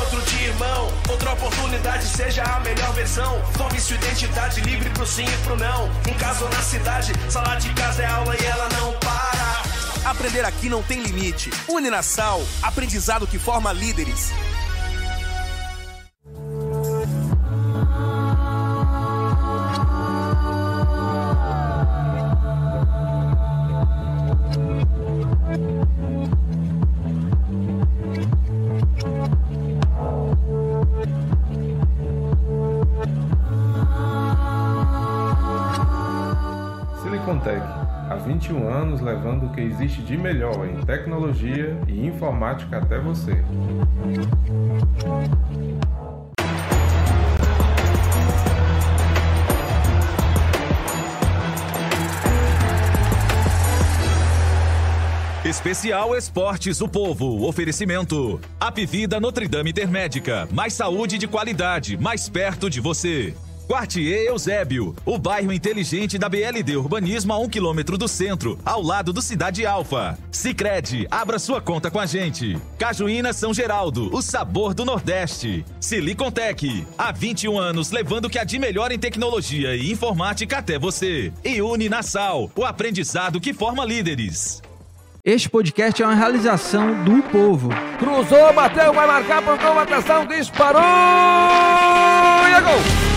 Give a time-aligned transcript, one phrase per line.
[0.00, 0.92] Outro dia, irmão.
[1.08, 3.42] Outra oportunidade, seja a melhor versão.
[3.56, 5.90] Forme sua identidade livre pro sim e pro não.
[6.08, 10.10] Em casa ou na cidade, sala de casa é aula e ela não para.
[10.10, 11.50] Aprender aqui não tem limite.
[11.68, 14.32] Uninasal, aprendizado que forma líderes.
[39.56, 43.32] Que existe de melhor em tecnologia e informática até você.
[55.42, 57.46] Especial Esportes o Povo.
[57.46, 58.38] Oferecimento.
[58.60, 60.46] Apivida Notre Dame Intermédica.
[60.52, 63.32] Mais saúde de qualidade, mais perto de você.
[63.66, 69.12] Quartier Eusébio, o bairro inteligente da BLD Urbanismo a um quilômetro do centro, ao lado
[69.12, 70.16] do Cidade Alfa.
[70.30, 72.56] Sicredi, abra sua conta com a gente.
[72.78, 75.64] Cajuína São Geraldo, o sabor do Nordeste.
[75.80, 80.78] Silicontech, há 21 anos levando o que há de melhor em tecnologia e informática até
[80.78, 81.32] você.
[81.44, 84.62] E Uninasal, o aprendizado que forma líderes.
[85.24, 87.70] Este podcast é uma realização do povo.
[87.98, 90.80] Cruzou, bateu, vai marcar, pontou, atenção, disparou!
[90.80, 93.15] E é gol!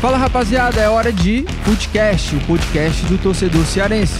[0.00, 4.18] Fala rapaziada, é hora de podcast, o podcast do torcedor cearense.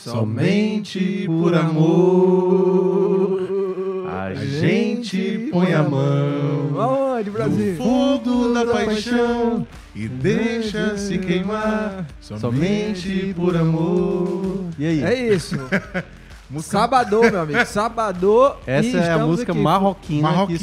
[0.00, 3.13] Somente por amor
[4.66, 7.72] gente põe a mão Aonde, Brasil?
[7.72, 14.64] no fundo da paixão e deixa se queimar somente por amor.
[14.78, 15.04] E aí?
[15.04, 15.56] É isso.
[16.60, 17.64] Sabador, meu amigo.
[17.66, 18.58] Sabador.
[18.66, 19.60] Essa e é a música aqui.
[19.60, 20.58] marroquina, Marroquina.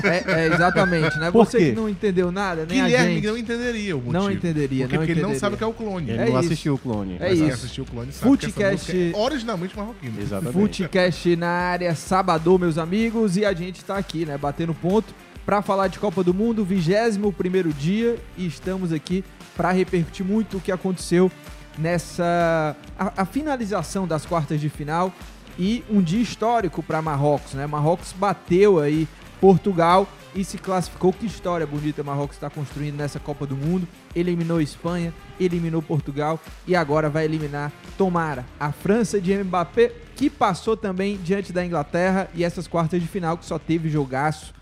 [0.00, 0.06] que.
[0.06, 1.30] É, é, é, exatamente, né?
[1.30, 1.64] Por Você quê?
[1.70, 3.26] que não entendeu nada, nem a Guilherme gente.
[3.26, 4.12] não entenderia o motivo.
[4.12, 6.10] Não entenderia, Porque, não porque ele não sabe o que é o clone.
[6.10, 6.38] Ele É não isso.
[6.38, 7.16] assistiu o clone.
[7.20, 7.54] É quem isso.
[7.54, 10.20] assistiu o clone sabe que essa Footcast- música é originalmente marroquina.
[10.20, 10.52] Exatamente.
[10.54, 15.14] Footcast na área, Sabador, meus amigos, e a gente tá aqui, né, batendo ponto
[15.44, 19.22] pra falar de Copa do Mundo, 21 primeiro dia, e estamos aqui
[19.56, 21.30] pra repercutir muito o que aconteceu
[21.78, 25.12] nessa a, a finalização das quartas de final
[25.58, 27.66] e um dia histórico para Marrocos, né?
[27.66, 29.08] Marrocos bateu aí
[29.40, 31.12] Portugal e se classificou.
[31.12, 33.86] Que história bonita Marrocos está construindo nessa Copa do Mundo.
[34.14, 40.76] Eliminou Espanha, eliminou Portugal e agora vai eliminar, tomara, a França de Mbappé, que passou
[40.76, 44.52] também diante da Inglaterra e essas quartas de final que só teve jogaço.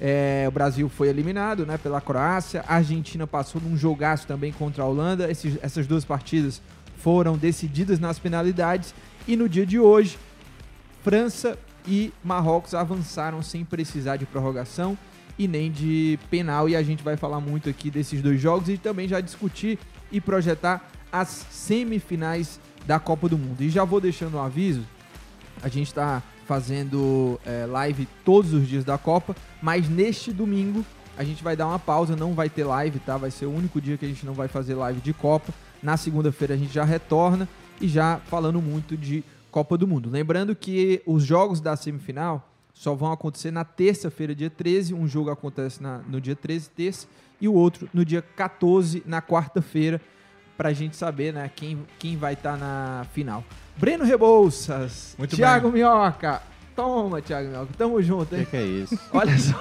[0.00, 2.64] É, o Brasil foi eliminado né, pela Croácia.
[2.68, 5.30] A Argentina passou num jogaço também contra a Holanda.
[5.30, 6.62] Esses- essas duas partidas
[6.98, 8.94] foram decididas nas penalidades.
[9.26, 10.16] E no dia de hoje,
[11.02, 14.96] França e Marrocos avançaram sem precisar de prorrogação
[15.38, 16.68] e nem de penal.
[16.68, 19.78] E a gente vai falar muito aqui desses dois jogos e também já discutir
[20.12, 23.62] e projetar as semifinais da Copa do Mundo.
[23.62, 24.82] E já vou deixando um aviso:
[25.62, 30.84] a gente está fazendo é, live todos os dias da Copa, mas neste domingo
[31.16, 33.16] a gente vai dar uma pausa, não vai ter live, tá?
[33.16, 35.52] Vai ser o único dia que a gente não vai fazer live de Copa.
[35.82, 37.48] Na segunda-feira a gente já retorna
[37.80, 40.08] e já falando muito de Copa do Mundo.
[40.10, 44.94] Lembrando que os jogos da semifinal só vão acontecer na terça-feira, dia 13.
[44.94, 47.08] Um jogo acontece na- no dia 13, terça,
[47.40, 50.00] e o outro no dia 14, na quarta-feira,
[50.56, 53.42] pra gente saber né, quem, quem vai estar na final.
[53.76, 56.42] Breno Rebouças, Muito Thiago Minhoca.
[56.82, 57.72] Toma, Thiago Minhoca.
[57.76, 58.44] Tamo junto, hein?
[58.44, 58.98] Que que é isso?
[59.12, 59.54] Olha só.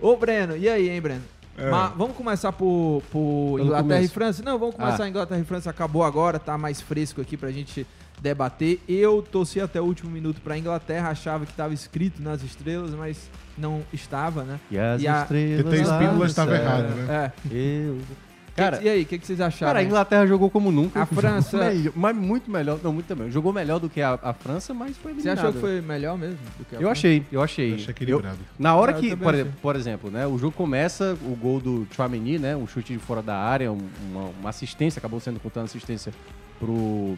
[0.00, 1.22] Ô, Breno, e aí, hein, Breno?
[1.56, 1.68] É.
[1.68, 4.04] Ma- vamos começar por, por Inglaterra começo.
[4.04, 4.42] e França?
[4.44, 5.08] Não, vamos começar Ah.
[5.08, 5.70] Inglaterra e França.
[5.70, 7.84] Acabou agora, tá mais fresco aqui pra gente
[8.20, 8.80] debater.
[8.88, 13.28] Eu torci até o último minuto pra Inglaterra, achava que tava escrito nas estrelas, mas
[13.56, 14.60] não estava, né?
[14.70, 17.32] E as a- estrelas lá Espíndola no estava errado, né?
[17.52, 17.52] É.
[17.52, 17.98] Eu...
[18.58, 19.70] Cara, e aí, o que, que vocês acharam?
[19.70, 19.82] Cara, a?
[19.82, 21.02] Inglaterra jogou como nunca.
[21.02, 22.78] A França- melhor, mas muito melhor.
[22.82, 23.30] Não, muito também.
[23.30, 25.38] Jogou melhor do que a, a França, mas foi Você eliminado.
[25.38, 26.38] achou que foi melhor mesmo?
[26.58, 26.92] do que a Eu França?
[26.92, 27.70] achei, eu achei.
[27.70, 28.38] Eu achei equilibrado.
[28.58, 31.86] na hora Ah, eu que, por, por exemplo, né, o jogo começa, o gol do
[31.94, 33.78] Chouameni, né, um chute de fora da área, um-
[34.10, 36.12] uma, uma assistência, acabou sendo contando assistência
[36.58, 37.16] pro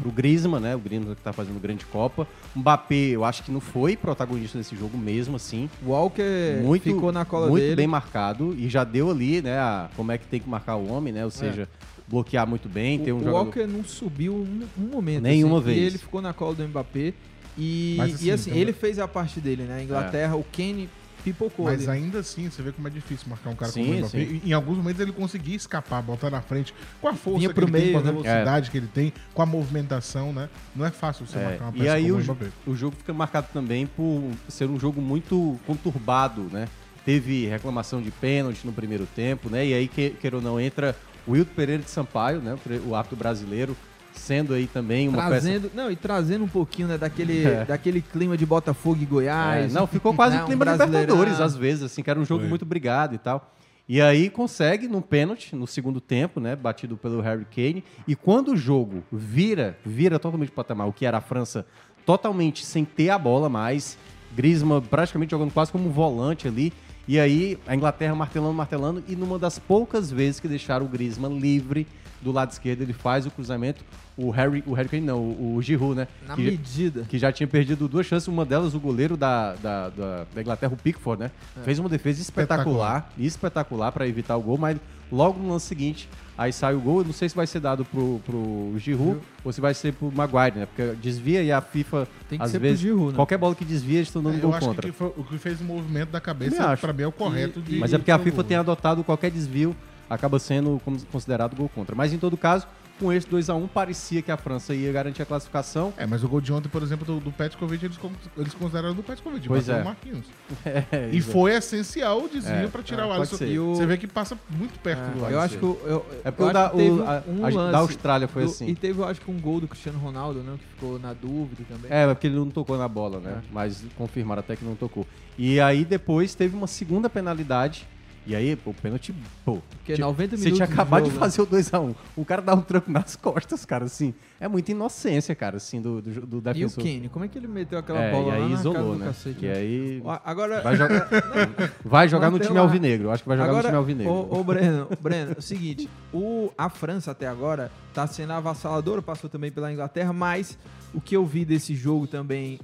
[0.00, 2.26] pro Griezmann, né, o Griezmann que tá fazendo grande Copa.
[2.54, 5.68] Mbappé, eu acho que não foi protagonista desse jogo mesmo, assim.
[5.84, 7.76] Walker Muito, ficou na cola muito dele.
[7.76, 10.90] bem marcado e já deu ali, né, a, como é que tem que marcar o
[10.90, 11.68] homem, né, ou seja,
[12.08, 13.44] bloquear muito bem, ter um o jogador...
[13.44, 15.22] Walker não subiu um, um momento.
[15.22, 15.78] Nenhuma assim, vez.
[15.78, 17.12] E ele ficou na cola do Mbappé.
[17.58, 19.78] E, Mas, e assim, assim, também- ele fez a parte dele, né?
[19.78, 20.88] A Inglaterra, o Kane
[21.22, 21.98] pipocou Mas ali.
[22.02, 24.18] ainda assim, você vê como é difícil marcar um cara Sim, como o Mbappé.
[24.24, 24.40] sim.
[24.44, 27.70] Em- alguns momentos ele conseguia escapar, botar na frente, com a força Vinha que ele
[27.70, 28.10] tem, meio, com a né?
[28.10, 30.48] velocidade que ele tem, com a movimentação, né?
[30.74, 32.46] Não é fácil você É, marcar uma peça e aí como o, Mbappé.
[32.66, 36.68] o jogo fica marcado também por ser um jogo muito conturbado, né?
[37.04, 39.66] Teve reclamação de pênalti no primeiro tempo, né?
[39.66, 40.94] E aí, que, queira ou não, entra
[41.26, 42.56] o Wilton Pereira de Sampaio, né?
[42.86, 43.76] O árbitro brasileiro,
[44.12, 47.64] sendo aí também uma Trazendo, não, e trazendo um pouquinho, né, daquele, É.
[47.64, 49.10] daquele clima de Botafogo e peça...
[49.10, 49.70] Goiás.
[49.70, 50.72] É, não, ficou quase né, o um clima de.
[50.72, 52.48] Libertadores, às vezes, assim, que era um jogo Foi.
[52.48, 53.54] muito brigado e tal.
[53.88, 56.54] E aí consegue num pênalti no segundo tempo, né?
[56.54, 57.82] Batido pelo Harry Kane.
[58.06, 61.66] E quando o jogo vira, vira totalmente de patamar, o que era a França
[62.06, 63.98] totalmente sem ter a bola mais,
[64.32, 66.72] Griezmann praticamente jogando quase como um volante ali.
[67.08, 69.02] E aí a Inglaterra martelando, martelando.
[69.08, 71.84] E numa das poucas vezes que deixaram o Griezmann livre
[72.22, 73.84] do lado esquerdo, ele faz o cruzamento.
[74.16, 76.06] O Harry, o Harry Kane não, o, o Giroud, né?
[76.28, 77.02] Na que, medida.
[77.08, 80.72] que já tinha perdido duas chances, uma delas o goleiro da, da, da, da Inglaterra,
[80.72, 81.30] o Pickford, né?
[81.58, 81.62] É.
[81.62, 84.76] Fez uma defesa espetacular, espetacular para evitar o gol, mas
[85.10, 86.06] logo no lance seguinte,
[86.36, 89.52] aí sai o gol, eu não sei se vai ser dado pro, pro Giroud ou
[89.52, 90.66] se vai ser pro Maguire, né?
[90.66, 93.16] Porque desvia e a FIFA, Tem que às ser pro vezes, Giroud, né?
[93.16, 94.82] qualquer bola que desvia, eles estão dando É, gol eu acho contra.
[94.82, 96.82] que foi- o que fez o movimento da cabeça, acho.
[96.82, 97.78] pra mim, é o correto de.
[97.78, 99.74] Mas é porque a FIFA tem adotado qualquer desvio,
[100.10, 100.78] acaba sendo
[101.10, 101.94] considerado gol contra.
[101.94, 102.66] Mas em todo caso,
[102.98, 105.90] com esse 2x1, parecia que a França ia garantir a classificação.
[105.96, 107.98] É, mas o gol de ontem, por exemplo, do, do Petkovic, eles,
[108.36, 109.82] eles consideraram do Petkovic, Pois bateu é.
[109.82, 110.26] o Marquinhos.
[110.92, 113.36] É, E foi essencial o desvio É, pra tirar é, o Alisson.
[113.38, 113.58] ser.
[113.58, 115.30] O- Você vê que passa muito perto do É, Alisson.
[115.30, 118.28] eu acho que eu, É porque eu da- o- a- um a- da lance Austrália
[118.28, 118.66] foi do- assim.
[118.66, 120.56] E teve, eu acho que um gol do Cristiano Ronaldo, né?
[120.58, 121.90] Que ficou na dúvida também.
[121.90, 123.36] É, porque ele não tocou na bola, né?
[123.38, 123.42] É.
[123.50, 125.06] Mas confirmaram até que não tocou.
[125.38, 127.88] E aí depois teve uma segunda penalidade.
[128.26, 129.58] E aí, pô, o pênalti, pô.
[129.70, 131.18] Porque tinha- 90 Você minutos tinha de acabado de né?
[131.18, 131.94] fazer o 2x1.
[132.14, 134.12] O cara dá um tranco nas costas, cara, assim.
[134.38, 136.84] É muita inocência, cara, assim, do, do, do E o defensor.
[136.84, 138.96] Kane, como é que ele meteu aquela É, bola e lá aí na cara isolou,
[138.96, 139.06] né?
[139.06, 139.44] cacete?
[139.44, 140.02] E aí.
[140.04, 141.08] Ó, Agora, Vai jogar,
[141.84, 142.60] vai jogar no time lá.
[142.60, 143.10] alvinegro.
[143.10, 144.12] Acho que vai jogar agora, no time alvinegro.
[144.12, 149.00] Ô, ô Breno, Breno, é o seguinte, o, a França até agora tá sendo avassaladora,
[149.02, 150.58] passou também pela Inglaterra, mas
[150.94, 152.60] o que eu vi desse jogo também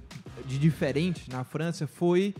[0.46, 2.34] de diferente na França foi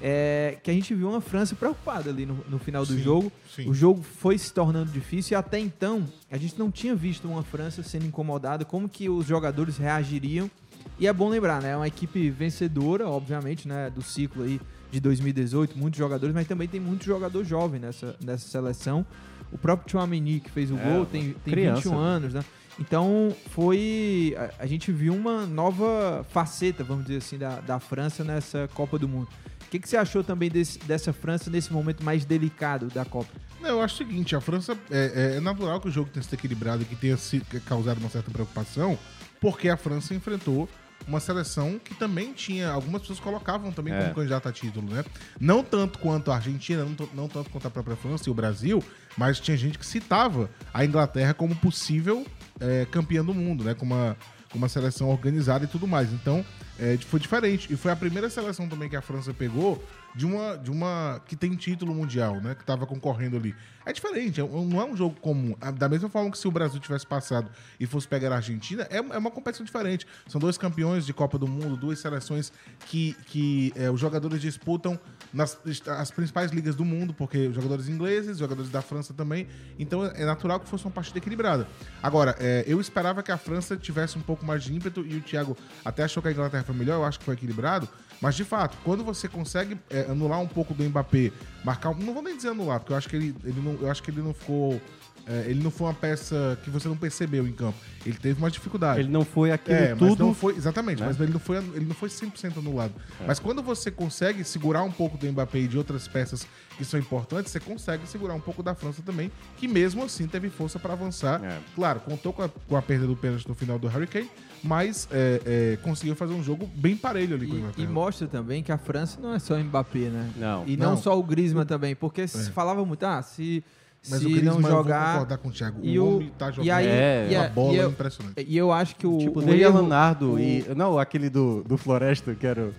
[0.00, 3.32] é, que a gente viu uma França preocupada ali no, no final do Sim, jogo.
[3.54, 3.68] sim.
[3.68, 7.42] O jogo foi se tornando difícil e até então a gente não tinha visto uma
[7.42, 10.50] França sendo incomodada, como que os jogadores reagiriam.
[10.98, 11.70] E é bom lembrar, né?
[11.70, 13.90] É uma equipe vencedora, obviamente, né?
[13.90, 14.60] Do ciclo aí
[14.90, 19.04] de 2018, muitos jogadores, mas também tem muito jogador jovem nessa, nessa seleção.
[19.52, 21.82] O próprio Chouameni, que fez o É, gol, tem, tem criança.
[21.82, 22.44] 21 anos, né?
[22.78, 24.36] Então, foi...
[24.38, 28.98] A, a gente viu uma nova faceta, vamos dizer assim, da, da França nessa Copa
[28.98, 29.28] do Mundo.
[29.66, 33.30] O que, que você achou também desse- dessa França nesse momento mais delicado da Copa?
[33.60, 36.22] Não, eu acho o seguinte, a França é, é- é natural que o jogo tenha
[36.22, 38.98] sido equilibrado e que tenha se, que causado uma certa preocupação,
[39.40, 40.68] porque a França enfrentou
[41.06, 42.68] uma seleção que também tinha.
[42.70, 44.00] Algumas pessoas colocavam também É.
[44.02, 45.04] como candidato a título, né?
[45.38, 48.82] Não tanto quanto a Argentina, não, não tanto quanto a própria França e o Brasil,
[49.16, 52.24] mas tinha gente que citava a Inglaterra como possível
[52.60, 53.74] é, campeã do mundo, né?
[53.74, 54.16] Com uma,
[54.56, 56.12] uma seleção organizada e tudo mais.
[56.12, 56.44] Então,
[56.78, 57.72] é, foi diferente.
[57.72, 59.82] E foi a primeira seleção também que a França pegou
[60.14, 62.54] de uma, de uma que tem título mundial, né?
[62.54, 63.54] Que tava concorrendo ali.
[63.84, 65.54] É diferente, é não é um jogo comum.
[65.76, 68.96] Da mesma forma que se o Brasil tivesse passado e fosse pegar a Argentina, é,
[68.96, 70.06] é uma competição diferente.
[70.26, 72.52] São dois campeões de Copa do Mundo, duas seleções
[72.86, 74.98] que, que é, os jogadores disputam
[75.32, 79.46] nas as principais ligas do mundo, porque jogadores ingleses, jogadores da França também.
[79.78, 81.66] Então é natural que fosse uma partida equilibrada.
[82.02, 85.20] Agora, é, eu esperava que a França tivesse um pouco mais de ímpeto e o
[85.20, 87.88] Thiago até achou que a Inglaterra foi melhor, eu acho que foi equilibrado.
[88.20, 91.32] Mas de fato, quando você consegue é, anular um pouco do Mbappé,
[91.64, 94.02] marcar, não vou nem dizer anular, porque eu acho que ele, ele não, eu acho
[94.02, 94.80] que ele não ficou
[95.26, 97.76] é, ele não foi uma peça que você não percebeu em campo.
[98.04, 99.00] Ele teve uma dificuldade.
[99.00, 100.24] Ele não foi aquilo é, mas tudo.
[100.26, 101.06] não foi, exatamente, né?
[101.08, 102.94] mas ele não foi, ele não foi 100% anulado.
[103.20, 103.26] É.
[103.26, 106.46] Mas quando você consegue segurar um pouco do Mbappé e de outras peças
[106.78, 110.48] que são importantes, você consegue segurar um pouco da França também, que mesmo assim teve
[110.50, 111.42] força para avançar.
[111.42, 111.58] É.
[111.74, 114.30] Claro, contou com a, com a perda do pênalti no final do Hurricane,
[114.62, 117.88] mas é, é, conseguiu fazer um jogo bem parelho ali com o E, Inglaterra.
[117.88, 120.30] e mostra também que a França não é só Mbappé, né?
[120.36, 120.64] Não.
[120.66, 120.96] E não, Não.
[120.96, 123.64] só o Griezmann também, porque se falava muito, ah, se,
[124.08, 125.38] Mas se o Griezmann, não eu vou jogar...
[125.38, 127.76] com o Thiago, e o homem tá jogando E aí, É, uma a- bola e
[127.76, 128.44] eu, impressionante.
[128.46, 130.64] E eu acho que o, Tipo, o dele erro- Leonardo o- e.
[130.76, 132.74] Não, aquele do, do Floresta, que era, o-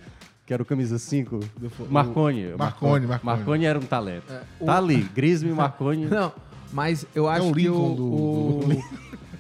[0.46, 1.38] que era o camisa 5.
[1.38, 1.42] o-
[1.90, 2.48] Marconi.
[2.58, 3.20] Marconi, Marconi.
[3.24, 4.32] Marconi era um talento.
[4.32, 6.06] É, o- Tá ali, Griezmann e Marconi.
[6.10, 6.32] Não,
[6.72, 8.84] mas eu acho É o que o, do- o- do-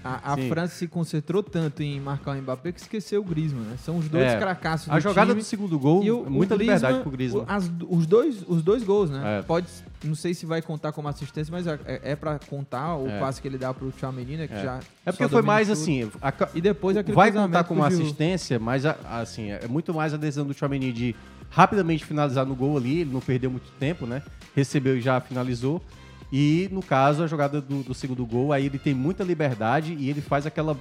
[0.03, 0.37] a, a.
[0.37, 3.75] França se concentrou tanto em marcar o Mbappé que esqueceu o Griezmann, né?
[3.83, 4.37] São os dois É.
[4.37, 5.41] cracassos do A jogada time.
[5.41, 7.45] do segundo gol, E o- muita o liberdade pro Griezmann.
[7.47, 9.39] as- os, dois, os dois gols, né?
[9.39, 9.41] É.
[9.41, 9.67] Pode,
[10.03, 13.19] não sei se vai contar como assistência, mas é, é pra contar o É.
[13.19, 14.47] passe que ele dá pro Tchouameni, né?
[14.47, 14.63] Que É.
[14.63, 15.73] já É porque foi mais tudo.
[15.79, 16.09] assim.
[16.21, 20.17] a- E depois aquele vai contar como assistência, mas a- assim, é muito mais a
[20.17, 21.15] decisão do Chouameni de
[21.49, 24.21] rapidamente finalizar no gol ali, ele não perdeu muito tempo, né?
[24.55, 25.81] Recebeu e já finalizou.
[26.31, 30.09] E no caso, a jogada do, do segundo gol, aí ele tem muita liberdade e
[30.09, 30.77] ele faz aquela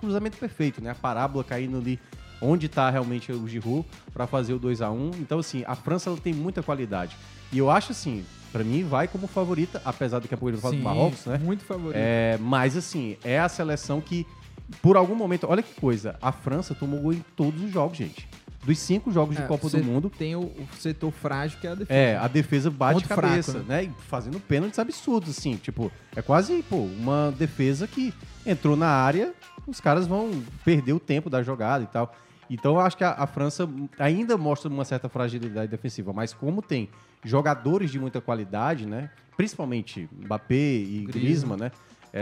[0.00, 0.90] cruzamento perfeito, né?
[0.90, 1.98] A parábola caindo ali
[2.40, 6.08] onde tá realmente o Giroud para fazer o 2 a 1 Então, assim, a França
[6.08, 7.16] ela tem muita qualidade.
[7.52, 10.74] E eu acho assim, pra mim vai como favorita, apesar daqui a pouco ele fala
[10.74, 11.38] do Marrocos, né?
[11.38, 11.96] Muito favorito.
[11.96, 14.26] É, mas assim, é a seleção que,
[14.82, 18.28] por algum momento, olha que coisa, a França tomou gol em todos os jogos, gente.
[18.68, 21.66] Dos cinco jogos de É, Copa você do Mundo, Tem o, o setor frágil que
[21.66, 21.98] é a defesa.
[21.98, 23.84] é, a defesa bate Ponto cabeça, fraco, né?
[23.84, 25.56] E fazendo pênaltis absurdos, assim.
[25.56, 28.12] Tipo, é quase, pô, uma defesa que
[28.44, 29.32] entrou na área,
[29.66, 30.30] os caras vão
[30.64, 32.14] perder o tempo da jogada e tal.
[32.50, 36.60] Então eu acho que a, a França ainda mostra uma certa fragilidade defensiva, mas como
[36.62, 36.88] tem
[37.24, 39.10] jogadores de muita qualidade, né?
[39.36, 41.10] Principalmente Mbappé e Griezmann.
[41.12, 41.72] Griezmann, né?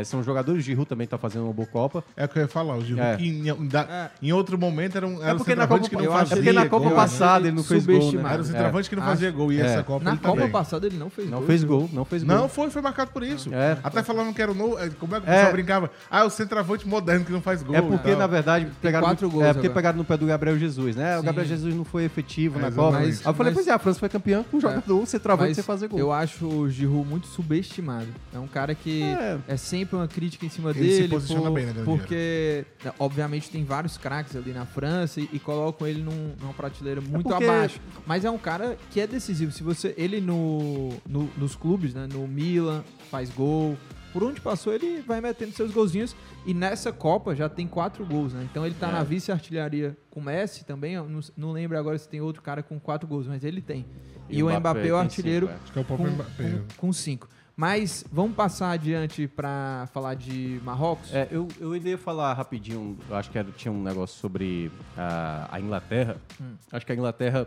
[0.01, 2.05] É, são jogadores, o Giroud também tá fazendo uma boa Copa.
[2.17, 3.17] É o que eu ia falar, o Giroud, É.
[3.17, 6.03] que em, em da- em outro momento era um, era É porque na centroavante Copa,
[6.03, 6.35] que não fazia.
[6.35, 8.01] é porque na Copa eu passada achei ele não fez gol, né?
[8.01, 8.35] subestimado.
[8.35, 9.65] Era o centroavante que não Acho- fazia gol, e é.
[9.67, 10.51] essa Copa Na ele Copa também.
[10.51, 11.47] passada ele não fez Não gol.
[11.47, 12.37] fez gol, não fez gol.
[12.37, 13.53] Não, foi, foi marcado por isso.
[13.55, 13.79] É.
[13.83, 14.79] Até falavam que era o novo.
[14.79, 15.35] é, Como é que o É.
[15.37, 15.91] pessoal brincava?
[16.11, 17.75] Ah, o centroavante moderno que não faz gol.
[17.75, 20.59] É porque, na verdade, pegaram, quatro no, gols é porque pegaram no pé do Gabriel
[20.59, 21.19] Jesus, né?
[21.19, 21.23] O.
[21.23, 22.99] Gabriel Jesus não foi efetivo É, na Copa.
[22.99, 25.05] Aí eu falei, pois é, a França foi campeã com um jogador,
[25.39, 25.99] Mas sem fazer gol.
[25.99, 28.07] eu acho o Giroud muito subestimado.
[28.35, 29.39] É um cara que É.
[29.49, 31.09] é, sempre uma crítica em cima Ele se dele.
[31.09, 35.29] posiciona por- bem na grande porque, né, obviamente, tem vários craques ali na França e,
[35.33, 37.81] e colocam ele num- numa prateleira muito porque- abaixo.
[38.07, 39.53] Mas é um cara que é decisivo.
[39.53, 43.77] Se você ele no, no- nos clubes, né, no Milan, faz gol.
[44.13, 46.17] Por onde passou, ele vai metendo seus golzinhos.
[46.47, 48.47] E nessa Copa já tem quatro gols, né?
[48.51, 48.93] Então ele tá É.
[48.93, 50.97] na vice-artilharia com o Messi também.
[50.97, 53.85] Não, não lembro agora se tem outro cara com quatro gols, mas ele tem.
[54.31, 55.63] E, o Mbappé, é o artilheiro cinco, é.
[55.63, 56.51] Acho que é o com, Mbappé.
[56.79, 57.29] com, com cinco.
[57.57, 61.13] Mas vamos passar adiante pra falar de Marrocos?
[61.15, 65.49] É, eu, eu ia falar rapidinho, eu acho que era- tinha um negócio sobre a,
[65.51, 66.19] a Inglaterra.
[66.39, 66.53] Hum.
[66.71, 67.47] Acho que a Inglaterra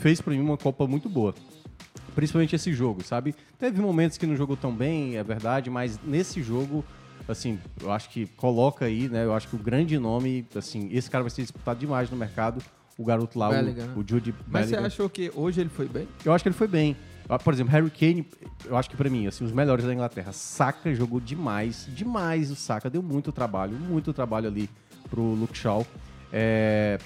[0.00, 1.32] fez pra mim uma Copa muito boa.
[2.16, 3.36] Principalmente esse jogo, sabe?
[3.56, 6.84] Teve momentos que não jogou tão bem, é verdade, mas nesse jogo,
[7.28, 9.24] assim, eu acho que coloca aí, né?
[9.24, 12.60] Eu acho que o grande nome, assim, esse cara vai ser disputado demais no mercado.
[12.98, 13.92] O garoto lá, Bellingham, né?
[13.94, 16.08] o, o Jude Mas você achou que hoje ele foi bem?
[16.24, 16.96] Eu acho que ele foi bem.
[17.28, 18.26] Ah, Por exemplo, Harry Kane,
[18.64, 20.32] eu acho que pra mim, assim, os melhores da Inglaterra.
[20.32, 22.88] Saka jogou demais, demais o Saka.
[22.88, 24.70] Deu muito trabalho, muito trabalho ali
[25.10, 25.86] pro Luke Shaw.
[26.32, 26.98] É,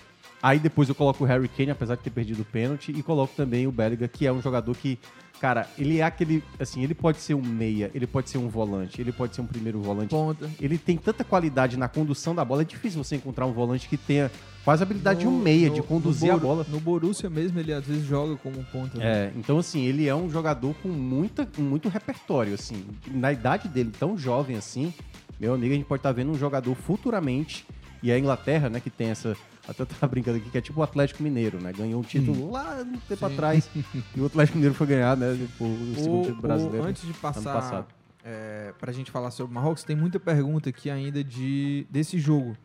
[0.42, 3.34] Aí depois eu coloco o Harry Kane, apesar de ter perdido o pênalti, e coloco
[3.36, 4.98] também o Bellingham, que é um jogador que,
[5.38, 9.00] cara, ele é aquele, assim, ele pode ser um meia, ele pode ser um volante,
[9.00, 10.08] ele pode ser um primeiro volante.
[10.10, 10.50] Ponta.
[10.58, 13.98] Ele tem tanta qualidade na condução da bola, é difícil você encontrar um volante que
[13.98, 14.30] tenha
[14.64, 16.66] quase a habilidade de um No- meia, no- de conduzir no a bola.
[16.68, 18.98] No Borussia mesmo, ele às vezes joga como ponta.
[18.98, 19.04] né?
[19.04, 22.84] É, então assim, ele é um jogador com muita, com muito repertório, assim.
[23.06, 24.92] Na idade dele, tão jovem assim,
[25.38, 27.66] meu amigo, a gente pode estar vendo um jogador futuramente,
[28.02, 29.36] e a Inglaterra, né, que tem essa,
[29.68, 31.70] Até tava brincando aqui que é tipo o Atlético Mineiro, né?
[31.72, 32.50] Ganhou um título Hum.
[32.50, 33.32] lá um tempo Sim.
[33.34, 33.68] atrás.
[34.16, 35.36] e o Atlético Mineiro foi ganhar, né?
[35.38, 36.86] Tipo, o segundo O- título o- brasileiro.
[36.88, 37.86] antes de passar
[38.24, 42.56] é, pra gente falar sobre o Marrocos, tem muita pergunta aqui ainda de, desse jogo.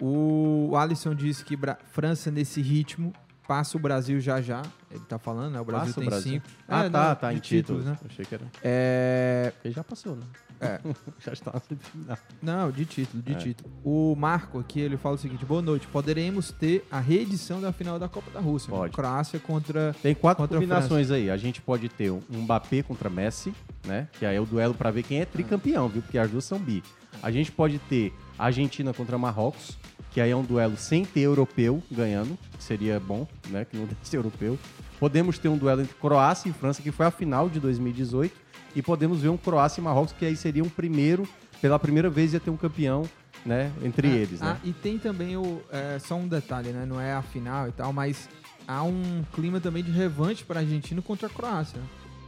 [0.00, 3.12] O Alisson disse que Bra- França, nesse ritmo,
[3.46, 4.62] passa o Brasil já já.
[4.90, 5.60] Ele tá falando, né?
[5.60, 6.32] O Brasil Passa o tem Brasil?
[6.32, 6.46] cinco.
[6.68, 7.84] Ah, É, tá, não, tá, em títulos.
[7.84, 7.96] né?
[8.04, 8.44] Achei que era.
[8.62, 9.52] É...
[9.64, 10.22] Ele já passou, né?
[10.60, 10.78] É.
[11.24, 12.18] já semifinal.
[12.42, 13.34] Não, de título, de É.
[13.36, 13.70] título.
[13.82, 15.86] O Marco aqui, ele fala o seguinte: boa noite.
[15.86, 18.70] Poderemos ter a reedição da final da Copa da Rússia.
[18.70, 18.76] né?
[18.78, 18.92] Pode.
[18.94, 19.94] Croácia contra.
[20.02, 21.30] Tem quatro contra a combinações aí.
[21.30, 23.54] A gente pode ter um Mbappé contra Messi,
[23.86, 24.06] né?
[24.18, 26.02] Que aí é o duelo pra ver quem é tricampeão, viu?
[26.02, 26.82] Porque as duas são bi.
[27.22, 28.12] A gente pode ter
[28.46, 29.76] Argentina contra Marrocos,
[30.10, 33.64] que aí é um duelo sem ter europeu ganhando, que seria bom, né?
[33.64, 34.58] Que não deve ser europeu.
[34.98, 38.34] Podemos ter um duelo entre Croácia e França, que foi a final de 2018.
[38.76, 41.26] E podemos ver um Croácia e Marrocos, que aí seria um primeiro,
[41.60, 43.02] pela primeira vez ia ter um campeão,
[43.44, 43.72] né?
[43.82, 44.56] Entre Ah, eles, né?
[44.56, 45.60] ah, e tem também o.
[45.72, 46.84] é, só um detalhe, né?
[46.86, 48.28] Não é a final e tal, mas
[48.68, 51.80] há um clima também de revanche para a Argentina contra a Croácia.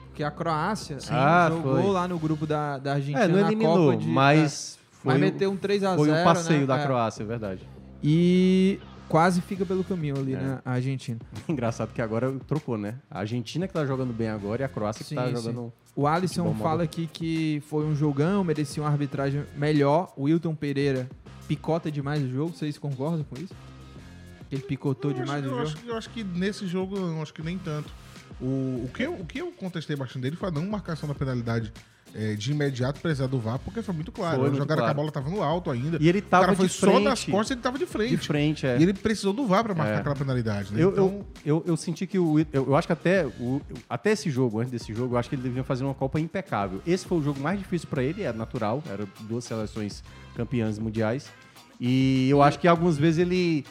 [0.09, 1.90] Porque a Croácia sim, Ah, jogou foi.
[1.92, 4.09] lá no grupo da, da Argentina É, não na eliminou, Copa de.
[4.09, 5.97] mas é, foi vai o- meter um 3x0.
[5.97, 6.66] Foi um passeio né?
[6.66, 6.85] da É.
[6.87, 7.68] Croácia, é verdade.
[8.02, 10.38] E quase fica pelo caminho ali, É.
[10.38, 10.59] né?
[10.64, 11.18] A Argentina.
[11.49, 12.97] Engraçado que agora trocou, né?
[13.11, 15.35] A Argentina que tá jogando bem agora e a Croácia que Sim, tá sim.
[15.35, 15.73] jogando.
[15.94, 20.12] O Alisson fala aqui que foi um jogão, merecia uma arbitragem melhor.
[20.16, 21.06] O Wilton Pereira
[21.47, 22.56] picota demais o jogo.
[22.56, 23.54] Vocês concordam com isso?
[24.50, 25.78] Ele picotou Eu demais acho, o eu, jogo?
[25.78, 27.90] acho, eu acho que nesse jogo, eu acho que nem tanto.
[28.40, 31.14] O, o, que, eu, o que eu contestei bastante dele foi a não marcação da
[31.14, 31.73] penalidade
[32.14, 34.37] é, de imediato, apesar do VAR, porque foi muito claro.
[34.40, 34.85] Foi muito jogada claro.
[34.87, 35.99] que a bola tava no alto ainda.
[36.00, 37.31] E ele o tava cara foi de só frente.
[37.31, 38.11] costas, ele tava de frente.
[38.11, 38.78] De frente, é.
[38.78, 39.99] E ele precisou do VAR pra marcar É.
[39.99, 40.83] aquela penalidade, né?
[40.83, 42.38] Eu, então, eu, eu, eu senti que o.
[42.38, 45.35] Eu, eu acho que até, o, até esse jogo, antes desse jogo, eu acho que
[45.35, 46.81] ele devia fazer uma Copa impecável.
[46.87, 48.83] Esse foi o jogo mais difícil pra ele, é natural.
[48.90, 50.02] Eram duas seleções
[50.37, 51.31] campeãs mundiais.
[51.81, 53.64] E eu acho que algumas vezes ele.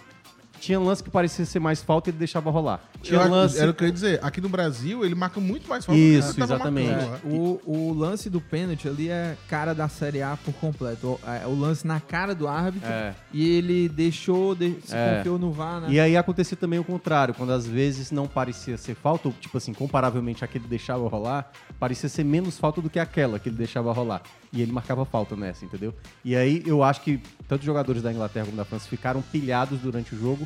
[0.60, 2.82] Tinha lance que parecia ser mais falta e ele deixava rolar.
[3.02, 3.60] Tinha eu, lance.
[3.60, 4.20] Era o que eu ia dizer.
[4.24, 6.90] Aqui no Brasil, ele marca muito mais falta Isso, exatamente.
[6.90, 7.20] marcando lá.
[7.26, 11.08] O, o lance do pênalti ali é cara da Série A por completo.
[11.08, 13.14] O, é, o lance na cara do árbitro É.
[13.34, 15.18] e ele deixou, de- se É.
[15.18, 15.88] confiou no VAR, né?
[15.90, 19.58] E aí acontecia também o contrário, quando às vezes não parecia ser falta, ou tipo
[19.58, 23.50] assim, comparavelmente a que ele deixava rolar, parecia ser menos falta do que aquela que
[23.50, 24.22] ele deixava rolar.
[24.54, 25.94] E ele marcava falta nessa, entendeu?
[26.26, 29.80] E aí eu acho que tanto os jogadores da Inglaterra como da França ficaram pilhados
[29.80, 30.46] durante o jogo.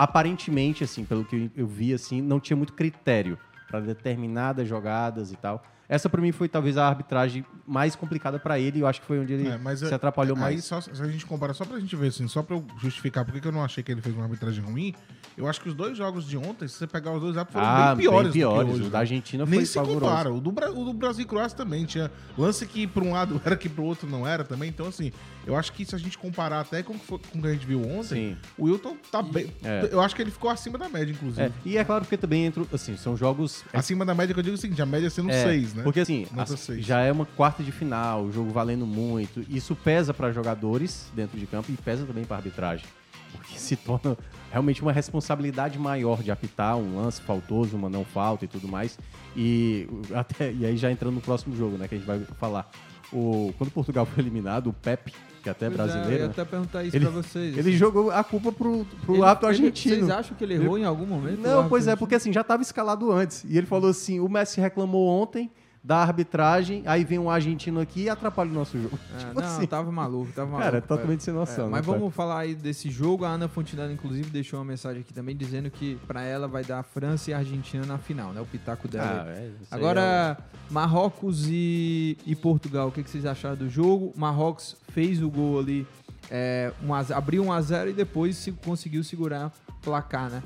[0.00, 3.38] Aparentemente, assim, pelo que eu vi, assim, não tinha muito critério
[3.70, 5.62] para determinadas jogadas e tal.
[5.86, 9.06] Essa pra mim foi talvez a arbitragem mais complicada pra ele e eu acho que
[9.06, 10.64] foi onde ele É, mas se atrapalhou aí mais.
[10.64, 13.34] Só, se a gente compara, só pra gente ver, assim, só pra eu justificar por
[13.34, 14.94] que que eu não achei que ele fez uma arbitragem ruim,
[15.40, 17.66] eu acho que os dois jogos de ontem, se você pegar os dois árbitros, foram
[17.76, 18.70] Ah, bem piores, bem piores.
[18.74, 18.82] hoje.
[18.82, 18.98] O da né?
[19.00, 20.00] Argentina Nem foi se pavoroso.
[20.00, 20.32] compara.
[20.32, 23.40] O do, Bra- o do Brasil e Croácia também tinha lance que pra um lado
[23.44, 24.68] era que pro outro não era também.
[24.68, 25.10] Então, assim,
[25.46, 27.48] eu acho que se a gente comparar até com, o que foi- com o que
[27.48, 28.36] a gente viu ontem, Sim.
[28.58, 29.52] o Wilton tá bem.
[29.64, 29.88] É.
[29.90, 31.42] Eu acho que ele ficou acima da média, inclusive.
[31.42, 34.44] É, e é claro porque também entra, assim, são jogos Acima da média que eu
[34.44, 35.82] digo o seguinte, a média sendo É, 6, né?
[35.82, 36.26] Porque assim,
[36.56, 36.84] seis.
[36.84, 39.44] já é uma quarta de final, o jogo valendo muito.
[39.48, 42.84] Isso pesa para jogadores dentro de campo e pesa também para arbitragem.
[43.32, 44.16] Porque se torna
[44.50, 48.98] realmente uma responsabilidade maior de apitar um lance faltoso, uma não falta e tudo mais.
[49.36, 52.70] E, até, e aí já entrando no próximo jogo, né, que a gente vai falar.
[53.12, 56.26] O, quando Portugal foi eliminado, o Pepe, que até é Pois é, eu brasileiro, ia
[56.26, 57.72] né, até perguntar isso ele, pra vocês, Ele assim.
[57.78, 59.94] jogou a culpa pro, pro Ele- árbitro ele- argentino.
[59.96, 61.40] Vocês acham que ele errou em algum momento?
[61.40, 61.96] Não, pois é, argentino?
[61.96, 63.42] porque assim, já estava escalado antes.
[63.48, 65.50] E ele falou assim: o Messi reclamou ontem
[65.82, 68.98] da arbitragem, aí vem um argentino aqui e atrapalha o nosso jogo.
[69.14, 69.66] É, Tipo não, assim.
[69.66, 70.64] tava maluco, tava maluco.
[70.64, 71.24] Cara, é totalmente é.
[71.24, 71.98] sem noção, É, né, mas cara?
[71.98, 73.24] vamos falar aí desse jogo.
[73.24, 76.82] A Ana Fontinelli, inclusive, deixou uma mensagem aqui também dizendo que pra ela vai dar
[76.82, 78.40] França e Argentina na final, né?
[78.42, 79.24] O pitaco dela.
[79.26, 80.36] Ah, é, Agora,
[80.70, 84.12] Marrocos e, e Portugal, o que, que vocês acharam do jogo?
[84.16, 85.86] Marrocos fez o gol ali,
[86.30, 90.42] é, um a- abriu 1 a 0 e depois se, conseguiu segurar o placar, né?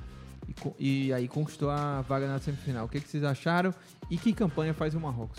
[0.79, 2.87] E, e aí conquistou a vaga na semifinal.
[2.87, 3.73] O que, que vocês acharam?
[4.11, 5.39] E que campanha faz o Marrocos?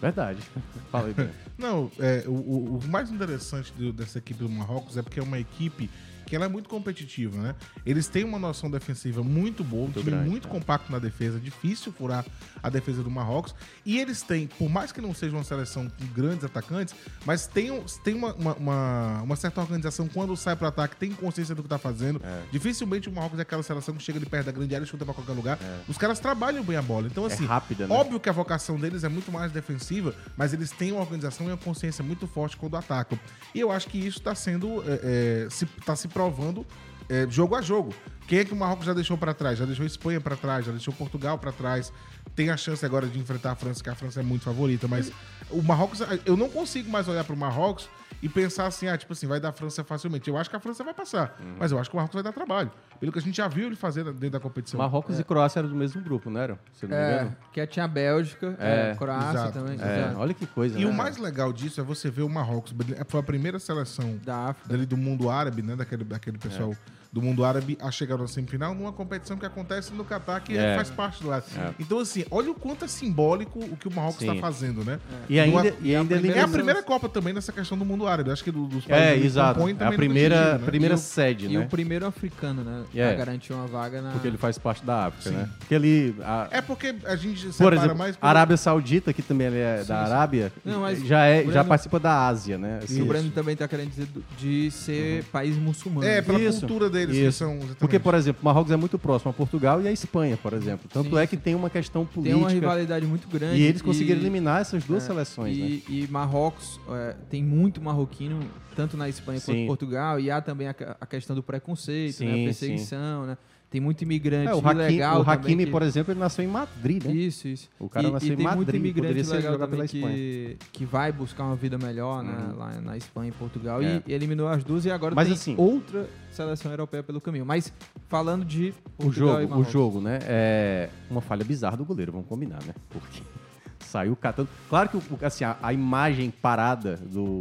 [0.00, 0.40] Verdade.
[0.92, 1.30] Fala aí.
[1.56, 5.22] Não, é, o, o- o mais interessante do- dessa equipe do Marrocos é porque é
[5.22, 5.90] uma equipe
[6.28, 7.54] que ela é muito competitiva, né?
[7.84, 10.50] Eles têm uma noção defensiva muito boa, um time grande, muito é.
[10.50, 12.24] compacto na defesa, difícil furar
[12.62, 13.54] a defesa do Marrocos.
[13.84, 17.82] E eles têm, por mais que não seja uma seleção com grandes atacantes, mas tem,
[18.04, 21.78] tem uma, uma, uma- certa organização quando sai pro ataque, tem consciência do que tá
[21.78, 22.20] fazendo.
[22.24, 22.42] É.
[22.50, 25.04] Dificilmente o Marrocos é aquela seleção que chega de perto da grande área e chuta
[25.04, 25.58] pra qualquer lugar.
[25.88, 27.06] Os caras trabalham bem a bola.
[27.06, 27.94] Então, É assim, rápida, né?
[27.94, 31.50] óbvio que a vocação deles é muito mais defensiva, mas eles têm uma organização e
[31.50, 33.18] uma consciência muito forte quando atacam.
[33.54, 34.82] E eu acho que isso está sendo.
[34.82, 36.66] É, é, se, tá se provando
[37.08, 37.94] é, jogo a jogo.
[38.26, 39.56] Quem é que o Marrocos já deixou para trás?
[39.56, 41.92] Já deixou Espanha para trás, já deixou Portugal para trás.
[42.34, 45.12] tem a chance agora de enfrentar a França, que a França é muito favorita, mas
[45.48, 47.88] o Marrocos, eu não consigo mais olhar pro Marrocos
[48.22, 50.28] e pensar assim, ah, tipo assim, vai dar a França facilmente.
[50.28, 51.56] Eu acho que a França vai passar, Uhum.
[51.58, 52.70] mas eu acho que o Marrocos vai dar trabalho.
[52.98, 54.78] Pelo que a gente já viu ele fazer dentro da competição.
[54.78, 56.58] Marrocos e Croácia eram do mesmo grupo, não eram?
[56.72, 57.36] Se eu não me É, engano.
[57.52, 59.78] que tinha a Bélgica, É, é, Croácia exato, também.
[59.80, 60.18] É, exato.
[60.18, 60.90] olha que coisa, E né?
[60.90, 62.74] o mais legal disso é você ver o Marrocos.
[63.06, 64.68] Foi a primeira seleção da África.
[64.68, 65.76] dali do mundo árabe, né?
[65.76, 66.97] Daquele, daquele pessoal É.
[67.10, 70.74] do mundo árabe a chegar na semifinal numa competição que acontece no Catar, que É.
[70.76, 71.42] faz parte do lá.
[71.56, 71.70] É.
[71.80, 74.98] Então, assim, olha o quanto é simbólico o que o Marrocos está fazendo, né?
[75.28, 78.30] E ainda- e ainda é a elimina- primeira Copa também nessa questão do mundo árabe.
[78.30, 79.54] Acho que do- dos É, países que exato.
[79.60, 80.66] compõem É a primeira- tido, né?
[80.66, 81.64] primeira E o- sede, e né?
[81.64, 82.84] o primeiro africano, né?
[82.94, 83.10] É.
[83.10, 84.10] A garantir uma vaga na.
[84.10, 85.36] Porque ele faz parte da África, Sim.
[85.36, 85.48] né?
[85.58, 86.14] Porque ele...
[86.22, 88.18] a- É porque a gente Por separa exemplo, mais...
[88.20, 90.12] a Arábia Saudita, que também é Sim, da sim.
[90.12, 92.80] Arábia, Não, mas já, é, o já Breno- participa da Ásia, né?
[92.82, 96.06] E Assim, o Breno também tá querendo dizer de ser país muçulmano.
[96.06, 97.38] É, pela Isso, cultura deles, que isso.
[97.38, 97.52] são...
[97.52, 97.78] exatamente.
[97.78, 100.88] Porque, por exemplo, Marrocos é muito próximo a Portugal e a Espanha, por exemplo.
[100.92, 102.38] Tanto Sim, é que tem uma questão Tem política.
[102.38, 103.60] uma rivalidade muito grande.
[103.60, 105.64] E eles conseguiram eliminar essas duas é, seleções, né?
[105.64, 108.40] e, e Marrocos é, tem muito marroquino,
[108.78, 109.64] tanto na Espanha quanto Sim.
[109.64, 113.36] em Portugal, e há também a, a questão do preconceito, né, Sim, a perseguição, né?
[113.68, 116.42] Tem muito imigrante É, o Hakimi, ilegal o também Hakimi, que- por exemplo, ele nasceu
[116.44, 117.12] em Madrid, né?
[117.12, 117.68] Isso, isso.
[117.78, 119.86] O cara e, nasceu e em tem muito Madrid, imigrante poderia ser legal jogar também
[119.88, 120.14] pela Espanha.
[120.16, 122.56] que, que vai buscar uma vida melhor né, Uhum.
[122.56, 124.00] lá na Espanha e Portugal É.
[124.06, 127.44] e, eliminou as duas e agora Mas tem assim- outra seleção europeia pelo caminho.
[127.44, 127.70] Mas
[128.08, 130.18] falando de O Portugal e jogo, o jogo, né?
[130.22, 132.72] É uma falha bizarra do goleiro, vamos combinar, né?
[132.88, 133.20] Porque
[133.80, 134.48] saiu catando.
[134.70, 137.38] Claro que o- assim, a, a imagem parada do,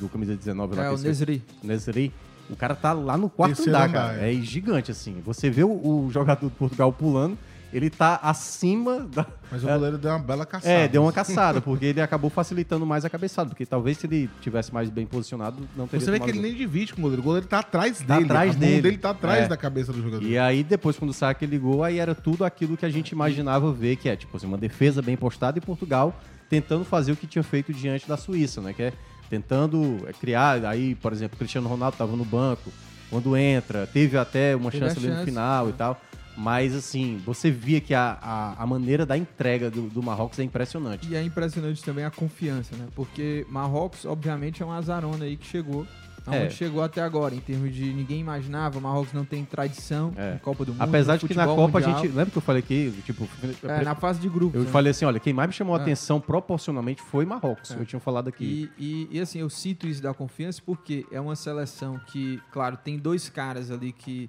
[0.00, 1.42] do camisa 19 lá É, o Nesri.
[1.62, 2.12] Nesri,
[2.48, 4.26] o cara tá lá no quarto Terceiro andar, andar, cara.
[4.26, 4.34] é.
[4.34, 5.20] É gigante, assim.
[5.24, 7.38] Você vê o, o jogador do Portugal pulando,
[7.72, 9.24] ele tá acima da.
[9.52, 10.72] Mas o é, goleiro deu uma bela caçada.
[10.74, 13.50] É, deu uma caçada, porque ele acabou facilitando mais a cabeçada.
[13.50, 16.42] Porque talvez se ele tivesse mais bem posicionado, não teria Você vê que ele gol.
[16.42, 17.22] nem divide com o goleiro.
[17.22, 18.24] O goleiro tá atrás Tá dele.
[18.24, 18.82] atrás dele.
[18.82, 19.48] dele tá atrás É.
[19.48, 20.24] da cabeça do jogador.
[20.26, 23.72] E aí, depois, quando sai aquele gol, aí era tudo aquilo que a gente imaginava
[23.72, 27.28] ver, que é, tipo assim, uma defesa bem postada e Portugal tentando fazer o que
[27.28, 28.72] tinha feito diante da Suíça, né?
[28.72, 28.92] Que é
[29.30, 32.70] tentando é, criar, aí, por exemplo, o Cristiano Ronaldo tava no banco,
[33.08, 35.70] quando entra, teve até uma Teve chance ali no chance, final é.
[35.70, 36.00] e tal.
[36.36, 40.42] Mas, assim, você via que a, a, a maneira da entrega do, do Marrocos é
[40.42, 41.06] impressionante.
[41.08, 42.86] E é impressionante também a confiança, né?
[42.94, 45.86] Porque Marrocos, obviamente, é um azarona aí que chegou.
[46.26, 46.50] Aonde É.
[46.50, 50.34] chegou até agora, em termos de ninguém imaginava, Marrocos não tem tradição É.
[50.34, 50.82] em Copa do Mundo.
[50.82, 52.02] Apesar de que na Copa a mundial.
[52.02, 52.08] gente.
[52.14, 52.92] Lembra que eu falei aqui?
[53.04, 53.28] Tipo,
[53.64, 54.54] É, na fase de grupos.
[54.60, 54.70] eu né?
[54.70, 55.82] falei assim: olha, quem mais me chamou a É.
[55.82, 57.70] atenção proporcionalmente foi Marrocos.
[57.70, 57.74] É.
[57.80, 58.70] Eu tinha falado aqui.
[58.78, 62.76] E, e, e, assim, eu cito isso da confiança porque é uma seleção que, claro,
[62.76, 64.28] tem dois caras ali que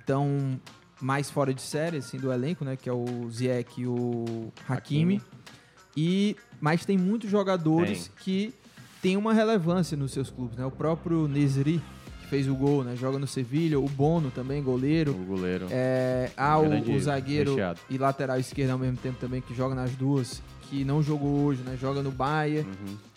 [0.00, 0.60] estão
[1.00, 2.76] mais fora de série, assim, do elenco, né?
[2.76, 5.20] Que é o Ziyech e o Hakimi.
[5.96, 8.52] E, mas tem muitos jogadores que
[9.04, 10.64] têm uma relevância nos seus clubes, né?
[10.64, 11.78] O próprio Nesri,
[12.22, 12.96] que fez o gol, né?
[12.96, 13.78] Joga no Sevilha.
[13.78, 15.12] O Bono também, goleiro.
[15.12, 15.66] O goleiro.
[15.70, 17.80] É, há o, o zagueiro recheado.
[17.90, 21.60] e lateral esquerdo ao mesmo tempo também, que joga nas duas, que não jogou hoje,
[21.62, 21.76] né?
[21.78, 22.66] Joga no Bahia.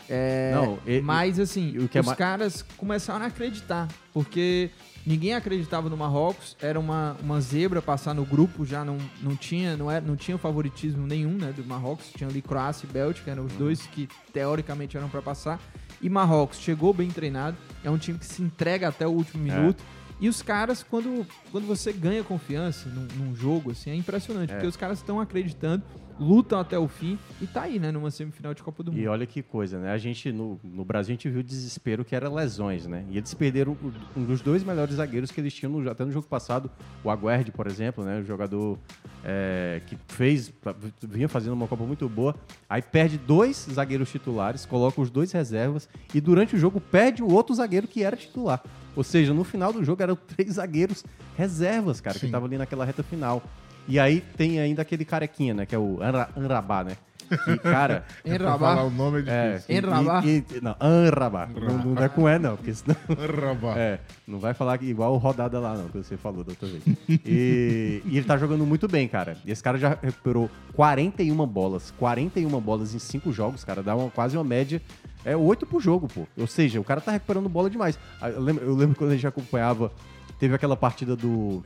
[0.10, 4.70] É, Não, e- mas assim, o que é os ma- caras começaram a acreditar, porque
[5.08, 9.78] ninguém acreditava no Marrocos, era uma, uma zebra passar no grupo, já não, não tinha
[9.78, 13.46] não, era, não tinha favoritismo nenhum né, do Marrocos, tinha ali Croácia e Bélgica, eram
[13.46, 13.58] os Uhum.
[13.60, 15.60] dois que teoricamente eram para passar,
[16.02, 19.56] e Marrocos chegou bem treinado, é um time que se entrega até o último É.
[19.56, 19.82] minuto,
[20.20, 24.56] e os caras, quando, quando você ganha confiança num, num jogo, assim, é impressionante, É.
[24.56, 25.84] porque os caras estão acreditando,
[26.20, 29.02] lutam até o fim, e tá aí, né, numa semifinal de Copa do Mundo.
[29.02, 29.92] E olha que coisa, né?
[29.92, 33.06] A gente, no, no Brasil, a gente viu o desespero que era lesões, né?
[33.10, 33.78] E eles perderam
[34.16, 36.70] um dos dois melhores zagueiros que eles tinham no- até no jogo passado,
[37.04, 38.20] o Aguerd, por exemplo, né?
[38.20, 38.78] O jogador
[39.24, 40.52] é, que fez,
[41.04, 42.36] vinha fazendo uma Copa muito boa.
[42.70, 47.32] Aí perde dois zagueiros titulares, coloca os dois reservas e durante o jogo perde o
[47.32, 48.64] outro zagueiro que era titular.
[48.96, 51.04] Ou seja, no final do jogo eram três zagueiros
[51.38, 52.26] reservas, cara, que Sim.
[52.28, 53.44] estavam ali naquela reta final.
[53.88, 55.66] E aí tem ainda aquele carequinha, né?
[55.66, 56.92] Que é o Anra- Anrabá, né?
[57.30, 58.58] Que, cara, Enrabá.
[58.76, 59.76] falar o nome é é, difícil.
[59.78, 60.22] Enrabá.
[60.26, 61.46] e- e- não, Anrabá.
[61.48, 62.96] Não, não é com E, não, porque senão.
[63.10, 63.74] Enrabá.
[63.78, 66.84] É, não vai falar igual rodada lá, não, que você falou da outra vez.
[67.26, 69.36] E, e ele tá jogando muito bem, cara.
[69.46, 71.94] E esse cara já recuperou 41 bolas.
[72.00, 73.84] 41 bolas em 5 jogos, cara.
[73.84, 74.82] Dá uma, quase uma média.
[75.26, 76.26] É 8 por jogo, pô.
[76.38, 78.00] Ou seja, o cara tá recuperando bola demais.
[78.22, 79.92] Ah, Eu lembro, eu lembro quando a gente acompanhava.
[80.40, 81.62] Teve aquela partida do.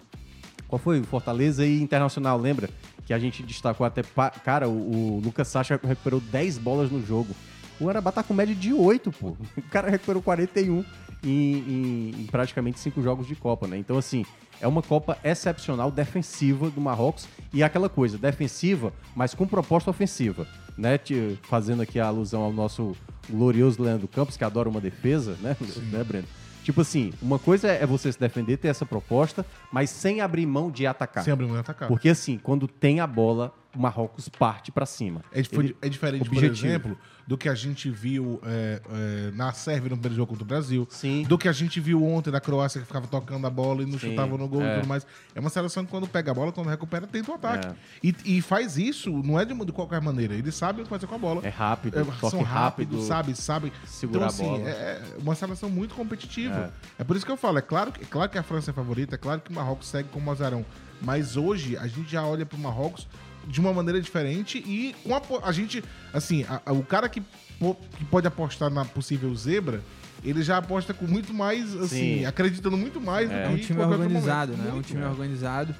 [0.71, 1.03] Qual foi?
[1.03, 2.69] Fortaleza e Internacional, lembra?
[3.05, 4.01] Que a gente destacou até.
[4.45, 7.35] Cara, o, o Lucas Sacha recuperou 10 bolas no jogo.
[7.77, 9.35] O Arabá tá com média de 8, pô.
[9.57, 10.85] O cara recuperou 41
[11.21, 13.77] em, em- em praticamente 5 jogos de Copa, né?
[13.77, 14.25] Então, assim,
[14.61, 17.27] é uma Copa excepcional defensiva do Marrocos.
[17.53, 20.47] E é aquela coisa, defensiva, mas com proposta ofensiva.
[20.77, 20.97] Né?
[21.43, 22.95] Fazendo aqui a alusão ao nosso
[23.29, 25.57] glorioso Leandro Campos, que adora uma defesa, né,
[25.91, 26.27] né Breno?
[26.63, 30.69] Tipo assim, uma coisa é você se defender, ter essa proposta, mas sem abrir mão
[30.69, 31.23] de atacar.
[31.23, 31.87] Sem abrir mão de atacar.
[31.87, 35.21] Porque assim, quando tem a bola, o Marrocos parte pra cima.
[35.31, 36.67] É, Ele- é diferente, por objetivo.
[36.67, 40.47] exemplo, do que a gente viu é, é, na Sérvia no primeiro jogo contra o
[40.47, 40.85] Brasil.
[40.89, 41.23] Sim.
[41.23, 43.97] Do que a gente viu ontem da Croácia, que ficava tocando a bola e não
[43.97, 44.75] Sim, chutava no gol e é.
[44.75, 45.05] tudo mais.
[45.33, 47.67] É uma seleção que quando pega a bola, quando recupera, tenta o ataque.
[47.67, 47.75] É.
[48.03, 50.33] E, e faz isso, não é de, de qualquer maneira.
[50.33, 51.41] Eles sabem o que fazer com a bola.
[51.45, 53.35] É rápido, É, são rápidos, rápido, sabe?
[53.35, 53.73] Sabe.
[53.85, 54.69] segurar então, a assim, bola.
[54.69, 56.73] É, é uma seleção muito competitiva.
[56.99, 57.03] É.
[57.03, 59.15] por isso que eu falo, é claro, que- é claro que a França é favorita,
[59.15, 60.65] é claro que o Marrocos segue como azarão.
[61.01, 63.07] Mas hoje a gente já olha pro Marrocos
[63.47, 67.21] de uma maneira diferente e com a, a gente, assim, a- a- o cara que,
[67.59, 69.81] po- que pode apostar na possível zebra,
[70.23, 72.25] ele já aposta com muito mais, assim, Sim.
[72.25, 74.69] acreditando muito mais É do um que em time qualquer outro organizado, né?
[74.69, 74.87] Um Muito.
[74.87, 75.75] time organizado.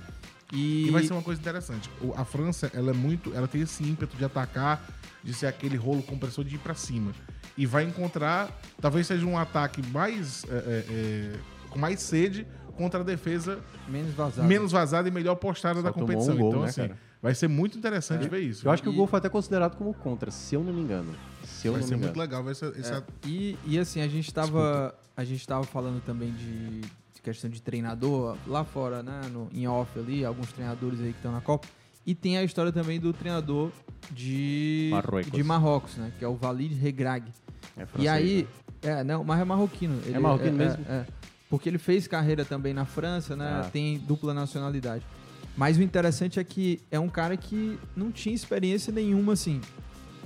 [0.53, 1.89] E, E vai ser uma coisa interessante.
[2.01, 3.33] O- a França, ela é muito.
[3.33, 4.85] Ela tem esse ímpeto de atacar,
[5.23, 7.11] de ser aquele rolo compressor de ir pra cima.
[7.57, 8.49] E vai encontrar.
[8.81, 10.43] Talvez seja um ataque mais.
[10.49, 12.45] é, é, é, com mais sede
[12.75, 14.45] contra a defesa menos vazado.
[14.47, 16.33] menos vazada e melhor postada Só da tomou competição.
[16.35, 16.97] um gol, então, né, assim, cara?
[17.21, 18.65] Vai ser muito interessante ver isso.
[18.67, 20.81] Eu acho que o E- gol foi até considerado como contra, se eu não me
[20.81, 21.13] engano.
[21.43, 22.21] Se eu vai não ser me muito engano.
[22.21, 24.95] legal ver esse, esse É, e, e assim, a gente tava.
[25.15, 29.21] A gente tava falando também de, de questão de treinador lá fora, né?
[29.31, 31.67] No, em off ali, alguns treinadores aí que estão na Copa.
[32.05, 33.71] E tem a história também do treinador
[34.09, 35.31] de Marruecos.
[35.31, 36.11] de Marrocos, né?
[36.17, 37.25] Que é o Walid Regrag.
[37.77, 38.47] É e francês, aí,
[38.81, 39.99] é, não, mas é marroquino.
[40.05, 40.83] Ele, marroquino mesmo?
[40.89, 41.05] É,
[41.49, 43.61] porque ele fez carreira também na França, né?
[43.65, 43.69] Ah.
[43.69, 45.05] Tem dupla nacionalidade.
[45.55, 49.59] Mas o interessante é que é um cara que não tinha experiência nenhuma, assim,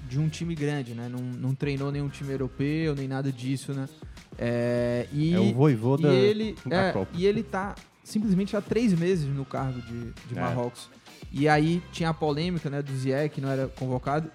[0.07, 1.09] de um time grande, né?
[1.09, 3.89] Não, não treinou nenhum time europeu, nem nada disso, né?
[4.37, 7.11] É, e, É o voivoda e ele, da é, Copa.
[7.13, 10.41] E ele tá simplesmente há três meses no cargo de, de É.
[10.41, 10.89] Marrocos.
[11.31, 14.29] E aí tinha a polêmica, né, do Ziyech, que não era convocado.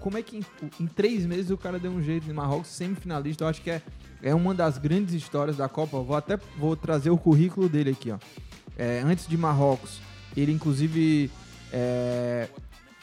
[0.00, 0.44] Como é que em,
[0.80, 3.44] em três meses o cara deu um jeito em Marrocos, semifinalista?
[3.44, 3.82] Eu acho que é,
[4.22, 5.98] é uma das grandes histórias da Copa.
[5.98, 8.18] Eu Vou até vou trazer o currículo dele aqui, ó.
[8.78, 10.00] É, antes de Marrocos,
[10.36, 11.30] ele inclusive
[11.72, 12.48] é,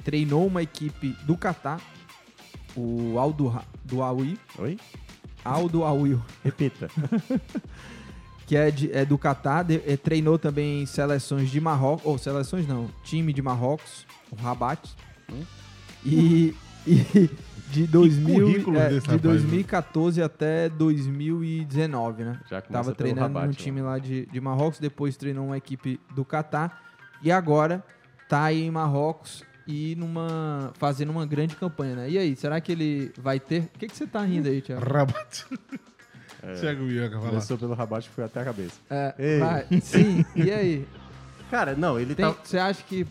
[0.04, 1.82] treinou uma equipe do Catar,
[2.76, 4.38] o Aldo do Aui.
[4.58, 4.78] Oi?
[5.44, 6.20] Aldo Aui.
[6.44, 6.90] Repita.
[8.46, 12.90] que é, de- é do Catar, é, treinou também seleções de Marrocos, ou seleções não,
[13.04, 14.96] time de Marrocos, o Rabat.
[16.06, 17.30] E, e
[17.70, 22.40] de, 2000, currículo é, de rapaz, 2014 até 2019, né?
[22.50, 23.58] Já Tava treinando Rabat, no né?
[23.58, 26.87] time lá de, de Marrocos, depois treinou uma equipe do Catar
[27.21, 27.84] e agora
[28.27, 32.10] tá aí em Marrocos e numa fazendo uma grande campanha, né?
[32.10, 33.69] E aí, será que ele vai ter?
[33.75, 34.84] O que, que você tá rindo aí, Thiago?
[34.84, 35.45] Rabat.
[36.43, 37.30] É, Thiago Minhoca, vai lá.
[37.30, 38.75] Começou pelo Rabat e foi até a cabeça.
[38.89, 40.88] É, vai, sim, e aí?
[41.49, 42.39] Cara, não, ele Tem- tá...
[42.43, 43.08] Você acha que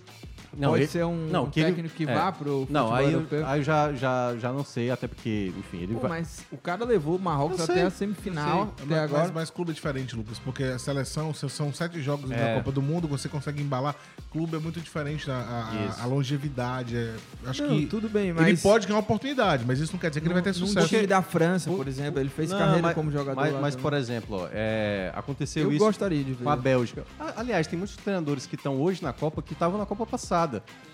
[0.58, 2.14] Não, pode ele- ser um, não, um que ele- técnico que é.
[2.14, 3.46] vá pro Não, aí, eu, europeu?
[3.46, 6.10] aí eu já, já, já não sei, até porque, enfim, ele Pô, vai...
[6.20, 9.22] mas o cara levou o Marrocos até a semifinal, até mas, agora.
[9.24, 12.36] Mas, mas clube é diferente, Lucas, porque a seleção, se são sete jogos É.
[12.36, 13.94] da Copa do Mundo, você consegue embalar.
[14.30, 16.00] Clube é muito diferente, a, a- Isso.
[16.02, 16.96] a longevidade.
[16.96, 17.14] é-
[17.46, 20.08] acho Não, que tudo bem, ele mas pode ganhar uma oportunidade, mas isso não quer
[20.10, 20.88] dizer que ele vai ter sucesso.
[20.88, 23.76] time da França, por exemplo, ele fez Não, carreira mas- como jogador Mas, lá mas,
[23.76, 26.44] por exemplo, ó, é, aconteceu Eu isso gostaria de ver.
[26.44, 27.04] com a Bélgica.
[27.18, 30.45] A- Aliás, tem muitos treinadores que estão hoje na Copa que estavam na Copa passada.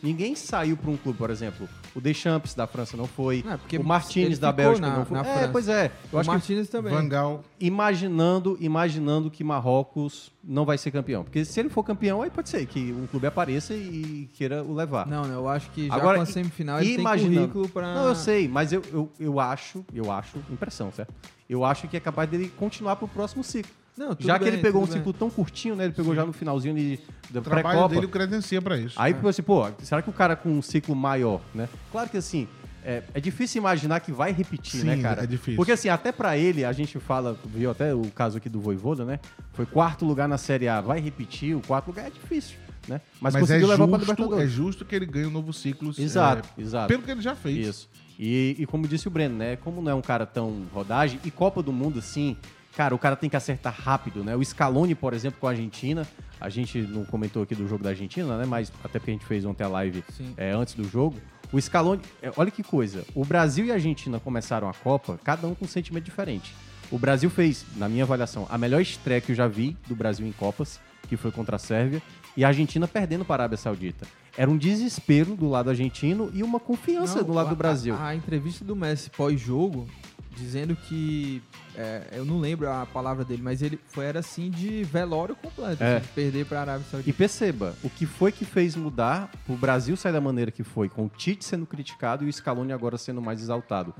[0.02, 1.68] Ninguém saiu para um clube, por exemplo.
[1.94, 3.44] O Deschamps da França não foi.
[3.48, 5.16] É, porque o Martinez da Bélgica na- não foi.
[5.16, 5.48] na é, França.
[5.52, 5.86] pois é.
[6.12, 6.92] Eu o acho que Martínez também.
[6.92, 7.44] Van Gaal.
[7.60, 11.22] imaginando, imaginando que Marrocos não vai ser campeão.
[11.22, 14.74] Porque se ele for campeão, aí pode ser que um clube apareça e queira o
[14.74, 15.06] levar.
[15.06, 17.94] Não, não, eu acho que já Agora, com a semifinal ele imaginando- tem currículo pra...
[17.94, 21.12] Não, eu sei, mas eu, eu, eu acho, eu acho, impressão, certo?
[21.48, 23.70] Eu acho que é capaz dele continuar pro próximo ciclo.
[23.96, 24.94] Não, já que bem, ele pegou um bem.
[24.94, 25.84] ciclo tão curtinho, né?
[25.84, 26.98] Ele pegou já no finalzinho de,
[27.30, 27.94] da O trabalho pré-copa.
[27.94, 28.94] dele credencia pra isso.
[29.00, 31.68] Aí você, pô, será que o cara com um ciclo maior, né?
[31.90, 32.48] Claro que assim,
[32.84, 35.24] é, é difícil imaginar que vai repetir, Sim, né, cara?
[35.24, 35.56] é difícil.
[35.56, 39.04] Porque assim, até pra ele, a gente fala, viu até o caso aqui do Voivoda,
[39.04, 39.20] né?
[39.52, 42.56] Foi quarto lugar na Série A, vai repetir, o quarto lugar é difícil,
[42.88, 43.00] né?
[43.20, 44.50] Mas, Mas, é, conseguiu levar pra justo, é Libertadores.
[44.52, 45.92] justo que ele ganhe um novo ciclo.
[45.98, 46.88] Exato, é, exato.
[46.88, 47.66] Pelo que ele já fez.
[47.68, 47.88] Isso.
[48.18, 49.56] E, e como disse o Breno, né?
[49.56, 52.36] Como não é um cara tão rodagem, e Copa do Mundo, assim,
[52.76, 54.34] cara, o cara tem que acertar rápido, né?
[54.36, 56.06] O Scaloni, por exemplo, com a Argentina,
[56.40, 58.44] a gente não comentou aqui do jogo da Argentina, né?
[58.46, 60.02] Mas até porque a gente fez ontem a live
[60.36, 61.16] é, antes do jogo.
[61.52, 65.46] O Scaloni, é, olha que coisa, o Brasil e a Argentina começaram a Copa, cada
[65.46, 66.54] um com um sentimento diferente.
[66.90, 70.26] O Brasil fez, na minha avaliação, a melhor estreia que eu já vi do Brasil
[70.26, 72.02] em Copas, que foi contra a Sérvia,
[72.36, 74.06] e a Argentina perdendo para a Arábia Saudita.
[74.36, 77.94] Era um desespero do lado argentino e uma confiança Não, do lado a- do Brasil.
[77.94, 79.86] A, a entrevista do Messi pós-jogo,
[80.34, 81.42] dizendo que.
[81.76, 85.82] é, eu não lembro a palavra dele, mas ele foi era assim de velório completo.
[85.82, 85.96] É.
[85.96, 87.10] assim, de perder pra Arábia Saudita.
[87.10, 90.88] E perceba, o que foi que fez mudar o Brasil sair da maneira que foi,
[90.88, 93.94] com o Tite sendo criticado e o Scaloni agora sendo mais exaltado.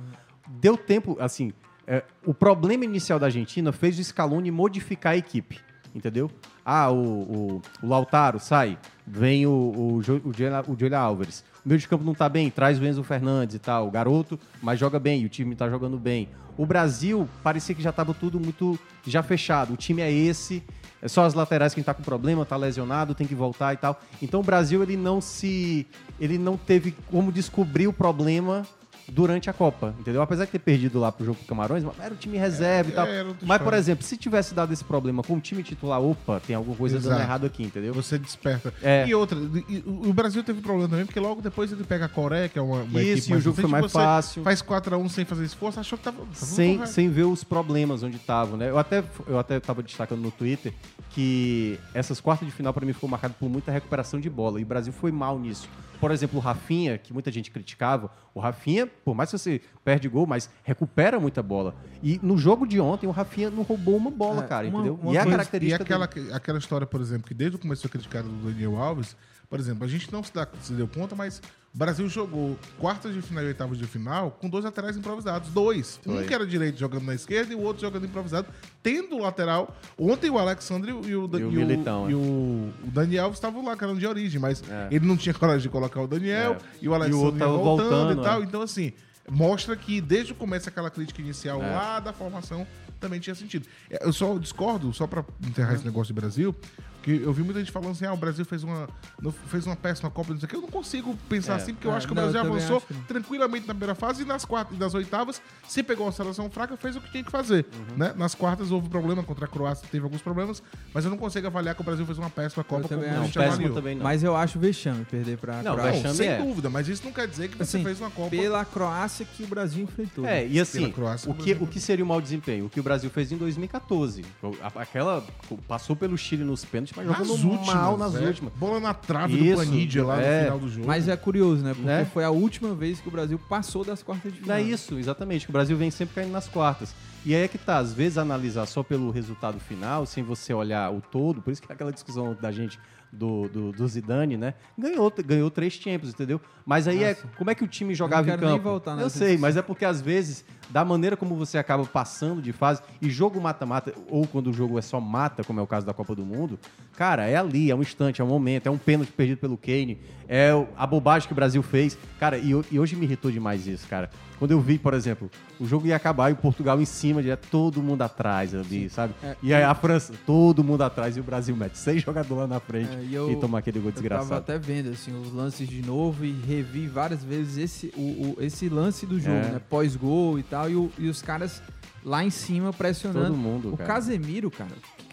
[0.49, 1.53] Deu tempo, assim,
[1.87, 5.59] é, o problema inicial da Argentina fez o Scaloni modificar a equipe,
[5.95, 6.31] entendeu?
[6.65, 11.45] Ah, o, o, o Lautaro sai, vem o, o, o, o Álvares.
[11.65, 14.39] O meio de campo não tá bem, traz o Enzo Fernandes e tal, o garoto,
[14.61, 16.29] mas joga bem, e o time tá jogando bem.
[16.57, 19.73] O Brasil parecia que já tava tudo muito já fechado.
[19.73, 20.63] O time é esse,
[21.01, 24.01] é só as laterais quem tá com problema, tá lesionado, tem que voltar e tal.
[24.21, 25.87] Então o Brasil ele não se
[26.21, 28.67] ele não teve como descobrir o problema
[29.09, 30.23] durante a Copa, entendeu?
[30.23, 32.93] Apesar de ter perdido lá pro jogo com Camarões, mas era o time reserva e
[32.93, 33.07] tal.
[33.07, 36.57] outra mas, por exemplo, se tivesse dado esse problema com o time titular, opa, tem
[36.57, 37.23] alguma coisa dando Exato.
[37.23, 37.93] errado aqui, entendeu?
[37.95, 38.73] Você desperta.
[38.83, 39.07] É.
[39.07, 39.39] E outra,
[39.87, 42.83] o Brasil teve problema também, porque logo depois ele pega a Coreia, que é uma,
[42.83, 44.43] uma Isso, equipe e o jogo foi mais fácil.
[44.43, 46.19] Faz 4x1 sem fazer esforço, achou que tava.
[46.19, 48.71] tava sem, sem ver os problemas onde estavam, né?
[48.71, 50.73] Eu até, eu até tava destacando no Twitter
[51.11, 54.63] que essas quartas de final para mim ficou marcado por muita recuperação de bola e
[54.63, 55.69] o Brasil foi mal nisso.
[56.03, 60.09] Por exemplo, o Rafinha, que muita gente criticava, o Rafinha, por mais que você perde
[60.09, 61.77] gol, mas recupera muita bola.
[62.03, 64.99] E no jogo de ontem, o Rafinha não roubou uma bola, É, cara, uma- entendeu?
[65.01, 66.33] uma e é a característica E aquela, dele.
[66.33, 69.17] aquela história, por exemplo, que desde o começo foi criticada do Daniel Alves,
[69.53, 71.43] por exemplo, a gente não se, dá- se deu conta, mas
[71.75, 75.51] o Brasil jogou quartas de final e oitavas de final com dois laterais improvisados.
[75.51, 76.01] Dois.
[76.07, 76.25] Um Foi.
[76.25, 78.49] que era direito jogando na esquerda e o outro jogando improvisado,
[78.83, 79.77] tendo o lateral.
[79.99, 82.17] Ontem o Alexandre e o, E o e Militão, e é.
[82.17, 84.89] o, o Daniel estavam lá, que eram de origem, mas É.
[84.91, 86.59] ele não tinha coragem de colocar o Daniel É.
[86.81, 88.41] e o E o Alexandre outro tava voltando, voltando, e tal.
[88.41, 88.45] é.
[88.45, 88.93] Então, assim,
[89.31, 91.71] mostra que desde o começo aquela crítica inicial É.
[91.77, 92.67] lá da formação
[92.99, 93.67] também tinha sentido.
[93.91, 96.55] É, Eu só discordo, só pra enterrar esse negócio de Brasil,
[97.03, 98.89] que eu vi muita gente falando assim, ah, o Brasil fez uma,
[99.21, 100.57] não- fez uma péssima Copa, não sei o que.
[100.57, 101.57] Eu não consigo pensar É.
[101.57, 103.03] assim, porque eu É, acho que o não, eu Brasil avançou que não.
[103.03, 106.77] tranquilamente na primeira fase e nas quartas e nas oitavas, se pegou uma seleção fraca,
[106.77, 107.67] fez o que tinha que fazer.
[107.91, 107.97] Uhum.
[107.99, 108.15] Né?
[108.17, 110.63] Nas quartas houve problema contra a Croácia, teve alguns problemas,
[110.95, 113.15] mas eu não consigo avaliar que o Brasil fez uma péssima Copa como também a
[113.15, 113.25] acho.
[113.27, 114.03] gente Não, péssimo também não.
[114.05, 115.93] Mas eu acho vexame perder pra Não, Croácia.
[115.93, 116.39] vexame sem é.
[116.39, 118.31] dúvida, mas isso não quer dizer que você Assim, fez uma Copa.
[118.31, 120.25] Pela Croácia que o Brasil enfrentou.
[120.27, 122.67] É, e assim, Croácia, o que, o que seria o mau desempenho?
[122.67, 124.25] O que o Brasil fez em 2014.
[124.63, 125.25] A- Aquela.
[125.69, 128.19] Passou pelo Chile nos pênaltis, mas Nas jogando últimas, mal nas é.
[128.21, 128.53] últimas.
[128.55, 130.39] Bola na trave Isso, do Panidia lá é.
[130.39, 130.87] no final do jogo.
[130.87, 131.71] Mas é curioso, né?
[131.75, 132.05] Porque Né?
[132.13, 134.59] foi a última vez que o Brasil passou das quartas de Não final.
[134.59, 135.47] é isso, exatamente.
[135.47, 136.95] Que o Brasil vem sempre caindo nas quartas.
[137.25, 140.93] E aí é que tá, às vezes analisar só pelo resultado final, sem você olhar
[140.93, 142.81] o todo, por isso que é aquela discussão da gente
[143.13, 144.55] do, do, do Zidane, né?
[144.77, 146.41] Ganhou, ganhou três Champions, entendeu?
[146.65, 148.69] Mas aí é como é que o time jogava não em quero nem campo.
[148.71, 152.41] voltar Eu nessa sei, mas é porque às vezes, da maneira como você acaba passando
[152.41, 155.67] de fase, e jogo mata-mata, ou quando o jogo é só mata, como é o
[155.67, 156.59] caso da Copa do Mundo,
[156.97, 159.99] cara, é ali, é um instante, é um momento, é um pênalti perdido pelo Kane,
[160.29, 161.99] é a bobagem que o Brasil fez.
[162.19, 164.09] Cara, e, e hoje me irritou demais isso, cara.
[164.39, 165.31] Quando eu vi, por exemplo,
[165.61, 169.15] o jogo ia acabar e o Portugal em cima, direto, todo mundo atrás ali, sabe?
[169.23, 169.37] É.
[169.43, 172.59] E aí a França, todo mundo atrás, e o Brasil mete seis jogadores lá na
[172.59, 174.35] frente É, e, e eu- toma aquele gol Eu tava desgraçado.
[174.41, 178.69] até vendo assim, os lances de novo e revi várias vezes esse, o, o- esse
[178.69, 179.53] lance do jogo, É.
[179.53, 179.61] né?
[179.71, 181.63] Pós-gol e tal, e, o- e os caras
[182.05, 183.27] lá em cima pressionando.
[183.27, 183.95] Todo mundo, o cara.
[183.95, 184.71] Casemiro, cara.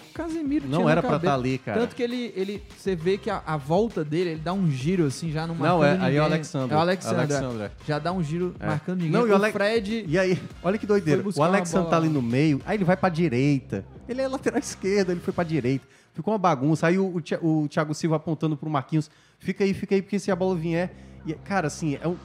[0.10, 1.32] O Casemiro Não era pra cabeça.
[1.32, 1.80] tá ali, cara.
[1.80, 5.06] Tanto que ele, ele você vê que a, a volta dele, ele dá um giro
[5.06, 6.20] assim, já não marcando Não, é, aí é ninguém.
[6.20, 6.74] o Alexandre.
[6.74, 7.20] É o Alexandre.
[7.22, 7.72] Alexandre, é.
[7.88, 8.66] Já dá um giro É.
[8.68, 9.12] marcando ninguém.
[9.14, 11.24] Não, e o o Ale- Fred E aí, olha que doideira.
[11.36, 13.86] O Alexandre tá ali no meio, aí ele vai pra direita.
[14.10, 15.88] Ele é lateral esquerdo, ele foi pra direita.
[16.14, 16.88] Ficou uma bagunça.
[16.88, 19.10] Aí o, o, o Thiago Silva apontando pro Marquinhos.
[19.38, 20.92] Fica aí, fica aí, porque se a bola vier.
[21.26, 22.18] E, cara, assim, é um-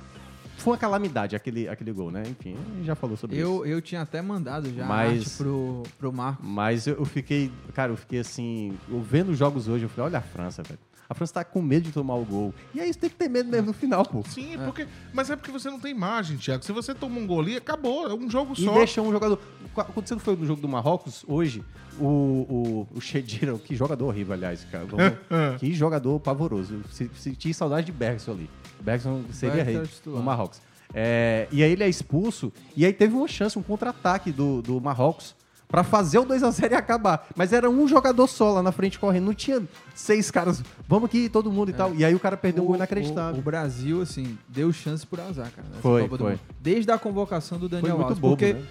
[0.59, 2.23] foi uma calamidade aquele, aquele gol, né?
[2.27, 3.45] Enfim, a gente já falou sobre isso.
[3.45, 6.45] eu, eu tinha até mandado já Mas- pro, pro Marco.
[6.45, 10.11] Mas eu, eu fiquei, cara, eu fiquei assim, eu vendo os jogos hoje, eu falei,
[10.11, 10.79] olha a França, velho.
[11.07, 12.55] A França tá com medo de tomar o gol.
[12.75, 14.23] E aí você tem que ter medo mesmo no final, pô.
[14.27, 16.65] Sim, porque, mas é porque você não tem margem, Thiago.
[16.65, 18.09] Se você toma um gol ali, acabou.
[18.09, 18.73] É um jogo E só.
[18.73, 19.39] deixa um jogador.
[19.77, 21.63] Acontecendo foi no jogo do Marrocos, hoje,
[22.01, 24.87] o, o, o Chedira, que jogador horrível, aliás, cara.
[24.87, 25.19] Vamos-
[25.61, 26.81] que jogador pavoroso.
[26.91, 28.49] Se- Senti saudade de Bergson ali.
[28.85, 30.61] Bergson seria Bergson rei no Marrocos.
[30.93, 34.81] É, e aí ele é expulso, e aí teve uma chance, um contra-ataque do, do
[34.81, 35.35] Marrocos
[35.67, 37.27] pra fazer o 2x0 e acabar.
[37.35, 39.61] Mas era um jogador só lá na frente correndo, não tinha
[39.93, 41.93] seis caras, vamos aqui, todo mundo e tal.
[41.97, 43.35] E aí o cara perdeu um gol inacreditável.
[43.35, 45.67] O, o Brasil, assim, deu chance por azar, cara.
[45.81, 46.39] Foi, foi.
[46.61, 48.19] Desde a convocação do Daniel muito Alves.
[48.21, 48.63] bobo, porque, né?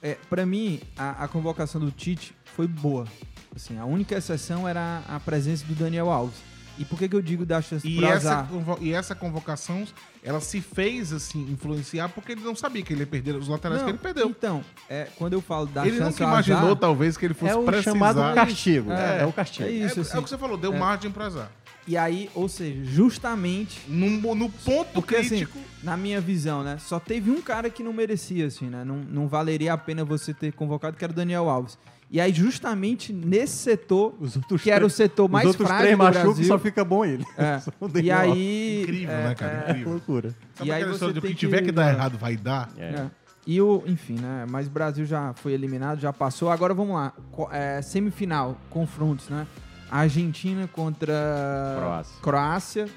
[0.00, 3.06] é, pra mim, a, a convocação do Tite foi boa.
[3.54, 6.36] Assim, a única exceção era a presença do Daniel Alves.
[6.78, 8.46] E por que, que eu digo dar chance E por essa,
[8.80, 9.84] e essa convocação,
[10.22, 13.80] ela se fez assim, influenciar, porque ele não sabia que ele ia perder os laterais
[13.80, 14.28] Não, que ele perdeu.
[14.28, 17.34] Então, é, quando eu falo dar ele chance nunca ao imaginou, azar, talvez, que ele
[17.34, 17.92] fosse É o precisar.
[17.92, 18.92] chamado castigo.
[18.92, 19.68] É, É, o castigo.
[19.68, 20.16] É isso, é, assim.
[20.16, 20.78] é o que você falou, deu É.
[20.78, 21.50] margem pro azar.
[21.88, 25.56] E aí, ou seja, justamente No, no ponto Porque crítico.
[25.58, 26.78] assim, na minha visão, né?
[26.80, 28.84] Só teve um cara que não merecia, assim, né?
[28.84, 31.78] Não, não valeria a pena você ter convocado, que era o Daniel Alves.
[32.08, 35.84] E aí, justamente nesse setor, Os outros que era o setor mais Os outros frágil
[35.86, 36.44] três do machucam Brasil.
[36.46, 37.24] só fica bom ele.
[37.36, 37.58] É.
[37.60, 38.32] Só o E Daniel Alves.
[38.34, 38.82] aí...
[38.82, 39.52] Incrível, é, né, cara?
[39.52, 39.92] é, É Incrível.
[39.92, 40.34] loucura.
[40.54, 41.92] Sabe E aí aquela você história de o tem que tiver que, dar é.
[41.94, 42.70] errado vai dar?
[42.78, 42.84] É.
[42.84, 43.10] É.
[43.46, 44.46] E o, enfim, né?
[44.48, 46.50] Mas o Brasil já foi eliminado, já passou.
[46.50, 47.12] Agora vamos lá.
[47.52, 49.46] É, semifinal, confrontos, né?
[49.90, 52.20] Argentina contra Croácia.
[52.22, 52.88] Croácia.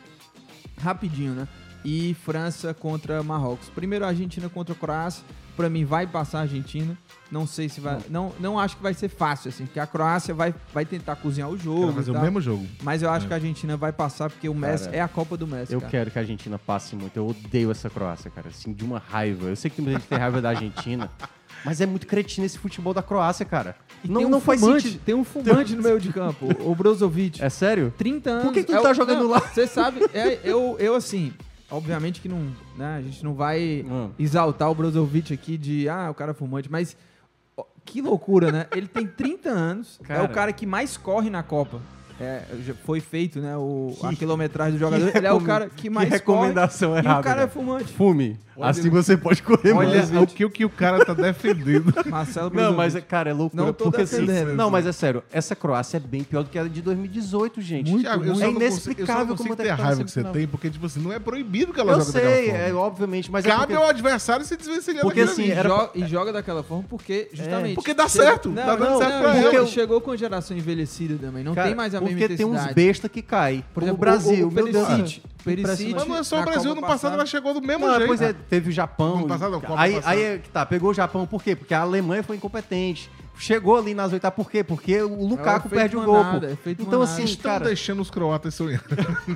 [0.80, 1.48] Rapidinho, né?
[1.84, 3.70] e França contra Marrocos.
[3.70, 5.24] Primeiro Argentina contra Croácia.
[5.56, 6.98] Pra mim vai passar a Argentina.
[7.32, 8.00] Não sei se vai.
[8.10, 11.48] Não, não acho que vai ser fácil, assim, porque a Croácia vai, vai tentar cozinhar
[11.50, 11.82] o jogo.
[11.82, 12.66] Quero fazer e o mesmo jogo.
[12.82, 13.28] Mas eu acho É.
[13.28, 15.72] que a Argentina vai passar porque o Messi Cara, é a Copa do Messi.
[15.74, 15.92] Eu cara.
[15.92, 17.16] quero que a Argentina passe muito.
[17.16, 18.48] Eu odeio essa Croácia, cara.
[18.50, 19.46] Assim, de uma raiva.
[19.48, 21.10] Eu sei que tem muita gente que tem raiva da Argentina.
[21.64, 23.76] Mas é muito cretino esse futebol da Croácia, cara.
[24.04, 25.02] E não tem um não faz fumante, sentido.
[25.04, 27.44] Tem um fumante no meio de campo, o Brozovic.
[27.44, 27.94] É sério?
[27.98, 28.44] 30 anos.
[28.46, 29.40] Por que, que tu é tá o- jogando não, lá?
[29.42, 31.34] Você sabe, é, eu, eu assim,
[31.70, 34.10] obviamente que não, né, a gente não vai Hum.
[34.18, 36.96] exaltar o Brozovic aqui de, ah, o cara é fumante, mas
[37.90, 38.68] que loucura, né?
[38.72, 40.24] Ele tem 30 anos, é Cara.
[40.24, 41.82] o cara que mais corre na Copa.
[42.20, 42.42] É,
[42.86, 45.12] foi feito, né, o, a Que- quilometragem do jogador.
[45.12, 47.00] que Ele é o cara que que mais recomendação corre.
[47.02, 47.94] errada, E o cara é fumante.
[47.94, 48.38] Fume.
[48.58, 50.12] Olha- assim você pode correr Olha mais.
[50.14, 51.94] o que, o que o cara tá defendendo.
[52.12, 53.08] Marcelo Não, mas, Brozovic.
[53.08, 53.64] cara, é loucura.
[53.64, 54.26] Não tô porque assim.
[54.26, 54.54] defendendo.
[54.54, 55.24] Não, mas é sério.
[55.32, 57.90] Essa Croácia é bem pior do que a de 2018, gente.
[57.90, 60.12] Muito, Thiago, eu é consigo- inexplicável não como consigo é que a tá raiva que
[60.12, 62.64] você tem, porque, tipo assim, não é proibido que ela Eu jogue sei, daquela é
[62.72, 62.80] forma.
[62.82, 63.76] obviamente, mas é Cabe porque...
[63.76, 65.50] ao adversário se desvencilhar Porque, daquilo assim.
[65.50, 67.76] E, era e joga daquela forma porque, justamente.
[67.76, 69.68] Porque dá certo, Não, tá dando não, certo pra porque ele.
[69.68, 71.46] chegou com geração envelhecida também.
[71.46, 73.64] Não tem mais a Porque tem uns besta que cai.
[73.74, 74.78] Por exemplo, o Brasil, o, o meu Deus.
[74.78, 75.22] Impressionante.
[75.96, 78.08] Mas não é só o Brasil, Copa no passado ela chegou do mesmo Não, jeito.
[78.08, 79.20] pois é, teve o Japão.
[79.22, 81.56] No passado, não, Copa aí, aí é tá, pegou o Japão por quê?
[81.56, 83.10] Porque a Alemanha foi incompetente.
[83.38, 84.66] Chegou ali nas oitavas por quê?
[84.66, 86.16] Porque o Lukaku efeito perde o gol.
[86.22, 86.70] manada, pô.
[86.70, 88.84] é Então assim, Estão cara, deixando os croatas sonhar.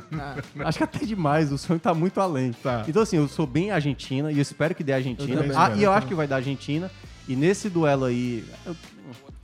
[0.65, 2.51] acho que até demais, o sonho tá muito além.
[2.51, 2.84] Tá.
[2.86, 5.36] Então assim, eu sou bem Argentina e eu espero que dê Argentina.
[5.36, 6.91] Eu Ah, espero, e eu eu acho que vai dar Argentina.
[7.28, 8.76] E nesse duelo aí, eu-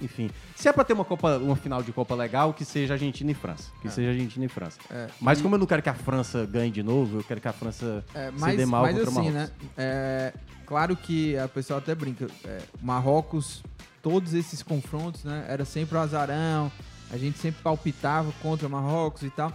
[0.02, 3.32] enfim, se é pra ter uma Copa, uma final de Copa legal, que seja Argentina
[3.32, 3.70] e França.
[3.82, 4.78] Que seja Argentina e França.
[4.90, 7.40] É, Mas e- como eu não quero que a França ganhe de novo, eu quero
[7.42, 9.40] que a França É, se mas, dê mal mas contra assim, o né?
[9.40, 9.68] Marrocos.
[9.78, 10.34] É,
[10.66, 12.28] claro que a pessoa até brinca.
[12.46, 13.62] é, Marrocos,
[14.02, 15.46] todos esses confrontos, né?
[15.48, 16.72] Era sempre o azarão.
[17.12, 19.52] A gente sempre palpitava contra Marrocos e tal.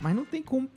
[0.00, 0.70] Mas não tem como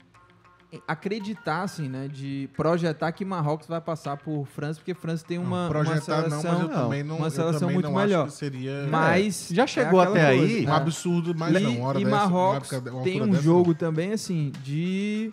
[0.86, 2.08] acreditar, assim, né?
[2.08, 6.42] De projetar que Marrocos vai passar por França, porque França tem uma, uma projetar seleção,
[6.42, 8.26] não, mas eu também não, uma eu seleção também muito não acho melhor.
[8.26, 10.72] que seria Mas Já chegou é até coisa, aí, um né?
[10.76, 13.42] absurdo, mas e, não, uma hora e dessa, Marrocos uma época- uma tem um dessa,
[13.42, 15.32] jogo também, assim, de...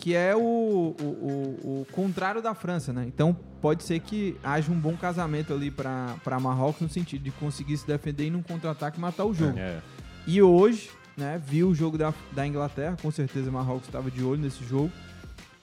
[0.00, 3.04] Que é o, o, o, o contrário da França, né?
[3.08, 7.32] Então pode ser que haja um bom casamento ali pra pra Marrocos no sentido de
[7.32, 9.58] conseguir se defender e num contra-ataque e matar o jogo.
[9.58, 9.78] É.
[10.24, 14.40] E hoje, né, viu o jogo da, da Inglaterra, com certeza Marrocos estava de olho
[14.40, 14.90] nesse jogo.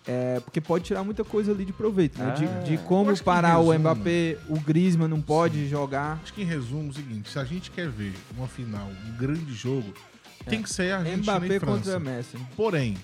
[0.08, 2.28] É, porque pode tirar muita coisa ali de proveito, né?
[2.30, 2.34] Ah.
[2.36, 6.20] De, de Eu como parar o resumo- Mbappé, o Griezmann não pode jogar.
[6.22, 9.18] Acho que em resumo é o seguinte, se a gente quer ver uma final, um
[9.18, 9.91] grande jogo,
[10.47, 11.38] tem que ser a Argentina É.
[11.39, 11.74] Mbappé e França.
[11.78, 12.38] contra Messi.
[12.56, 12.95] Porém,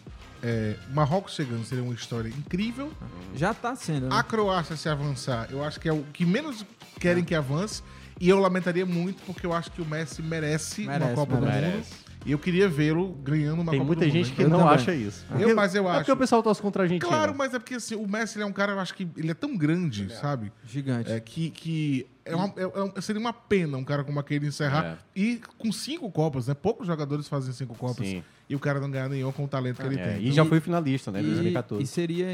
[0.44, 2.92] é, Marrocos chegando seria uma história incrível.
[3.36, 4.16] Já tá sendo, né?
[4.16, 6.64] A Croácia se avançar, eu acho que é o que menos
[7.00, 7.82] querem que avance.
[8.20, 11.66] E eu lamentaria muito porque eu acho que o Messi merece, Merece, uma Copa merece.
[11.72, 12.11] do Mundo.
[12.26, 14.14] E eu queria vê-lo ganhando uma Tem Copa muita do Mundo.
[14.26, 14.74] gente que Eu não também.
[14.76, 15.26] acha isso.
[15.40, 16.00] Eu, mas eu é acho.
[16.02, 17.08] porque o pessoal torce contra a Argentina.
[17.12, 19.32] Claro, mas é porque assim, o Messi ele é um cara, eu acho que ele
[19.32, 20.52] é tão grande, sabe?
[20.66, 21.12] Gigante.
[21.12, 24.86] É, que que é uma- é- é seria uma pena um cara como aquele encerrar.
[24.86, 24.98] É.
[25.20, 26.54] E com cinco Copas, né?
[26.54, 28.06] Poucos jogadores fazem cinco Copas.
[28.08, 28.24] Sim.
[28.50, 30.26] E o cara não ganhar nenhuma com o talento que ele É, tem.
[30.28, 31.22] e já foi finalista, né?
[31.22, 31.84] Em E, 2014.
[31.84, 32.28] e seria,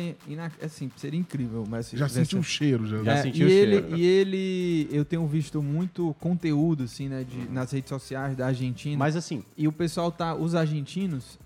[0.64, 1.96] assim, seria incrível o Messi.
[1.96, 3.04] Já sentiu um cheiro, já.
[3.04, 3.98] Já É, sentiu e o ele, cheiro.
[3.98, 8.98] E ele, eu tenho visto muito conteúdo, assim, né, de, nas redes sociais da Argentina.
[8.98, 11.38] Mas assim, E o pessoal tá, os argentinos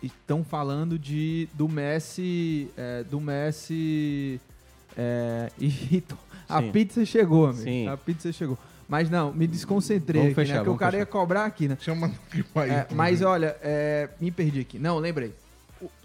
[0.00, 4.40] estão falando de do Messi, é, do Messi
[4.96, 6.00] é, e
[6.48, 6.72] a Sim.
[6.72, 7.62] pizza chegou, amigo.
[7.62, 7.88] Sim.
[7.88, 8.58] A pizza chegou.
[8.88, 10.58] Mas não, me desconcentrei Vamos aqui, fechar, né?
[10.60, 11.00] Porque o cara fechar.
[11.00, 11.76] ia cobrar aqui, né?
[11.80, 12.70] Chama que vai.
[12.70, 14.78] É, mas olha, é, me perdi aqui.
[14.78, 15.34] Não, lembrei.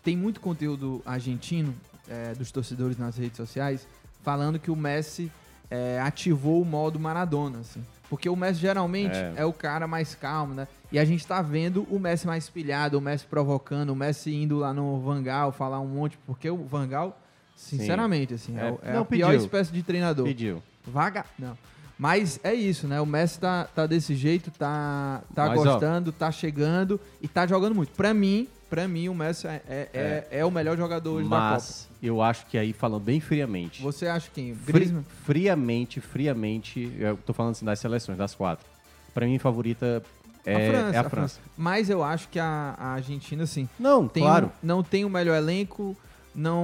[0.03, 1.75] Tem muito conteúdo argentino
[2.09, 3.87] é, dos torcedores nas redes sociais
[4.23, 5.31] falando que o Messi
[5.69, 7.83] é, ativou o modo Maradona, assim.
[8.09, 9.33] Porque o Messi geralmente É.
[9.37, 9.45] é.
[9.45, 10.67] o cara mais calmo, né?
[10.91, 14.57] E a gente tá vendo o Messi mais pilhado, o Messi provocando, o Messi indo
[14.57, 17.17] lá no Vangal falar um monte, porque o Vangal,
[17.61, 19.43] sinceramente, assim, é, É, é não, a pior pediu.
[19.45, 20.25] espécie de treinador.
[20.25, 20.61] pediu.
[20.85, 21.25] Vaga.
[21.37, 21.57] Não.
[21.97, 22.99] Mas é isso, né?
[22.99, 27.45] O Messi tá, tá desse jeito, tá, tá Mas, ó, gostando, tá chegando e tá
[27.45, 27.91] jogando muito.
[27.91, 31.35] Pra mim, pra mim, o Messi é, é, é- é o melhor jogador hoje da
[31.35, 31.51] Copa.
[31.51, 34.55] Mas eu acho que aí, falando bem friamente, Você acha quem?
[34.55, 34.91] fri-
[35.23, 38.65] friamente, friamente, eu tô falando assim das seleções, das quatro.
[39.13, 40.01] Pra mim, favorita
[40.43, 41.39] é a França, é a França.
[41.55, 44.47] Mas eu acho que a, a Argentina, assim, Não, tem claro.
[44.47, 45.95] um- não tem o melhor elenco.
[46.35, 46.63] Não.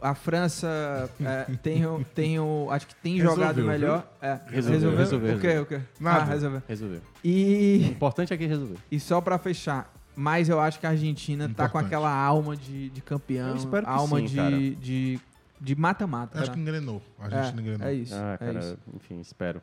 [0.00, 2.68] A França é, tem, o- tem o.
[2.70, 4.06] Acho que tem Resolveu, jogado melhor.
[4.20, 5.58] É, Resolveu, resolveu, O quê?
[5.58, 5.80] O quê?
[6.00, 6.20] Nada.
[6.22, 6.62] Ah, resolveu.
[6.68, 6.98] Resolveu.
[6.98, 7.86] O E.
[7.88, 8.76] importante é que resolveu.
[8.90, 11.86] E só pra fechar, mas eu acho que a Argentina tá com Importante.
[11.86, 14.50] aquela alma de, de campeão, Eu espero que alma sim, cara.
[14.56, 15.20] de, de,
[15.60, 16.38] de mata-mata.
[16.38, 16.54] Acho tá?
[16.54, 17.02] que engrenou.
[17.18, 17.86] A gente é, engrenou.
[17.86, 18.14] é isso.
[18.14, 18.78] Ah, é cara, isso.
[18.94, 19.60] enfim, espero.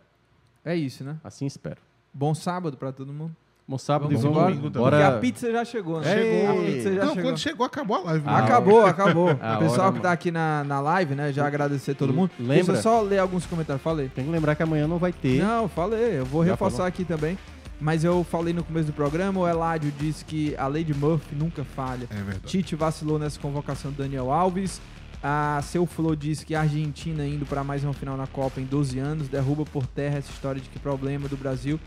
[0.65, 1.17] É isso, né?
[1.23, 1.77] Assim espero.
[2.13, 3.35] Bom sábado pra todo mundo.
[3.69, 4.81] Bom sábado Vamos e vamos embora, então.
[4.81, 6.19] Porque a pizza já chegou, né?
[6.19, 6.47] Ei.
[6.47, 7.23] A pizza já Não, chegou.
[7.23, 8.25] quando chegou, acabou a live.
[8.25, 8.31] né?
[8.33, 9.29] Ah, acabou, acabou.
[9.39, 11.31] A o pessoal hora, que tá aqui na, na live, né?
[11.31, 12.31] Já agradecer todo mundo.
[12.39, 12.55] Lembra?
[12.55, 13.83] Deixa eu só ler alguns comentários.
[13.83, 14.09] Falei.
[14.09, 15.43] Tem que lembrar que amanhã não vai ter.
[15.43, 16.17] Não, falei.
[16.17, 16.87] Eu vou Já reforçar falou?
[16.87, 17.37] aqui também.
[17.79, 21.63] Mas eu falei no começo do programa, o Eladio disse que a Lady Murphy nunca
[21.63, 22.07] falha.
[22.09, 22.41] É verdade.
[22.47, 24.81] Tite vacilou nessa convocação do Daniel Alves.
[25.21, 28.65] A Seu Flor disse que a Argentina indo para mais uma final na Copa em
[28.65, 31.79] 12 anos derruba por terra essa história de que problema do Brasil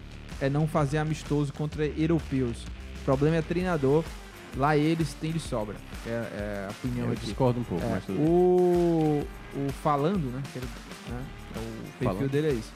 [0.43, 2.65] é não fazer amistoso contra europeus.
[3.01, 4.05] O problema é treinador.
[4.57, 5.77] Lá eles têm de sobra.
[6.07, 7.25] É, é a opinião Eu aqui.
[7.27, 9.25] discordo um pouco, É, mas tudo o,
[9.57, 10.43] o Falando, né?
[10.53, 10.67] que ele-
[11.09, 11.23] né,
[11.55, 12.31] é o perfil Falando.
[12.31, 12.71] dele é isso.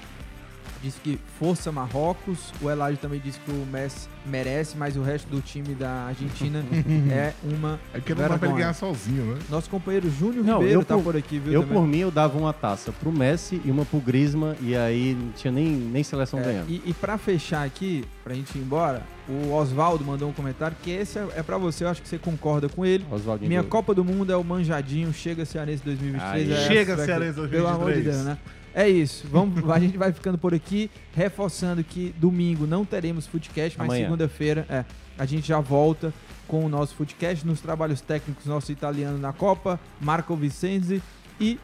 [0.86, 2.52] Disse que força Marrocos.
[2.62, 6.64] O Eladio também disse que o Messi merece, mas o resto do time da Argentina
[7.10, 9.38] é uma É que não dá pra ele ganhar sozinho, né?
[9.50, 11.52] Nosso companheiro Júnior Não, Ribeiro eu tá por- por aqui, viu?
[11.54, 11.76] Eu, também.
[11.76, 15.32] por mim, eu dava uma taça pro Messi e uma pro Griezmann, e aí não
[15.32, 16.70] tinha nem, nem seleção É, ganhando.
[16.70, 20.90] e, e pra fechar aqui, pra gente ir embora, o Oswaldo mandou um comentário que
[20.92, 23.04] esse é, é pra você, eu acho que você concorda com ele.
[23.10, 23.64] Oswaldinho Minha.
[23.64, 26.32] Copa do Mundo é o manjadinho, chega Cearense 2023.
[26.32, 26.52] Aí.
[26.52, 28.04] é Chega, Cearense Pelo amor de 2023.
[28.04, 28.38] Deus, né?
[28.76, 29.26] É isso.
[29.28, 34.66] Vamos, a gente vai ficando por aqui, reforçando que domingo não teremos Footcast, mas segunda-feira
[34.68, 34.84] é,
[35.18, 36.12] a gente já volta
[36.46, 41.02] com o nosso Footcast nos trabalhos técnicos, nosso italiano na Copa, Marco Vicenzi
[41.40, 41.58] e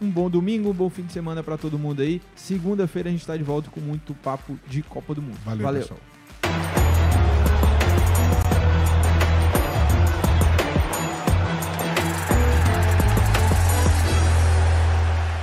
[0.00, 2.22] um bom domingo, um bom fim de semana pra todo mundo aí.
[2.34, 5.38] Segunda-feira a gente tá de volta com muito papo de Copa do Mundo.
[5.44, 5.82] Valeu, Valeu.
[5.82, 6.00] pessoal.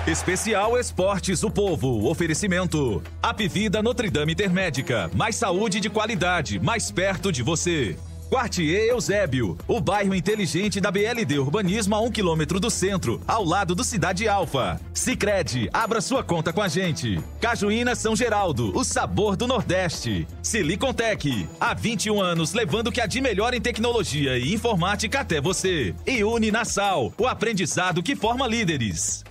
[0.05, 2.09] Especial Esportes o Povo.
[2.09, 3.01] Oferecimento.
[3.21, 5.09] Apvida Notre Dame Intermédica.
[5.15, 7.95] Mais saúde de qualidade, mais perto de você.
[8.29, 13.73] Quartier Eusébio, o bairro inteligente da BLD Urbanismo a um quilômetro do centro, ao lado
[13.73, 14.77] do Cidade Alfa.
[14.93, 17.21] Sicredi, abra sua conta com a gente.
[17.39, 20.27] Cajuína São Geraldo, o sabor do Nordeste.
[20.41, 25.39] Silicontec, há 21 anos levando o que há de melhor em tecnologia e informática até
[25.39, 25.95] você.
[26.05, 29.23] E Uninasal, o aprendizado que forma líderes.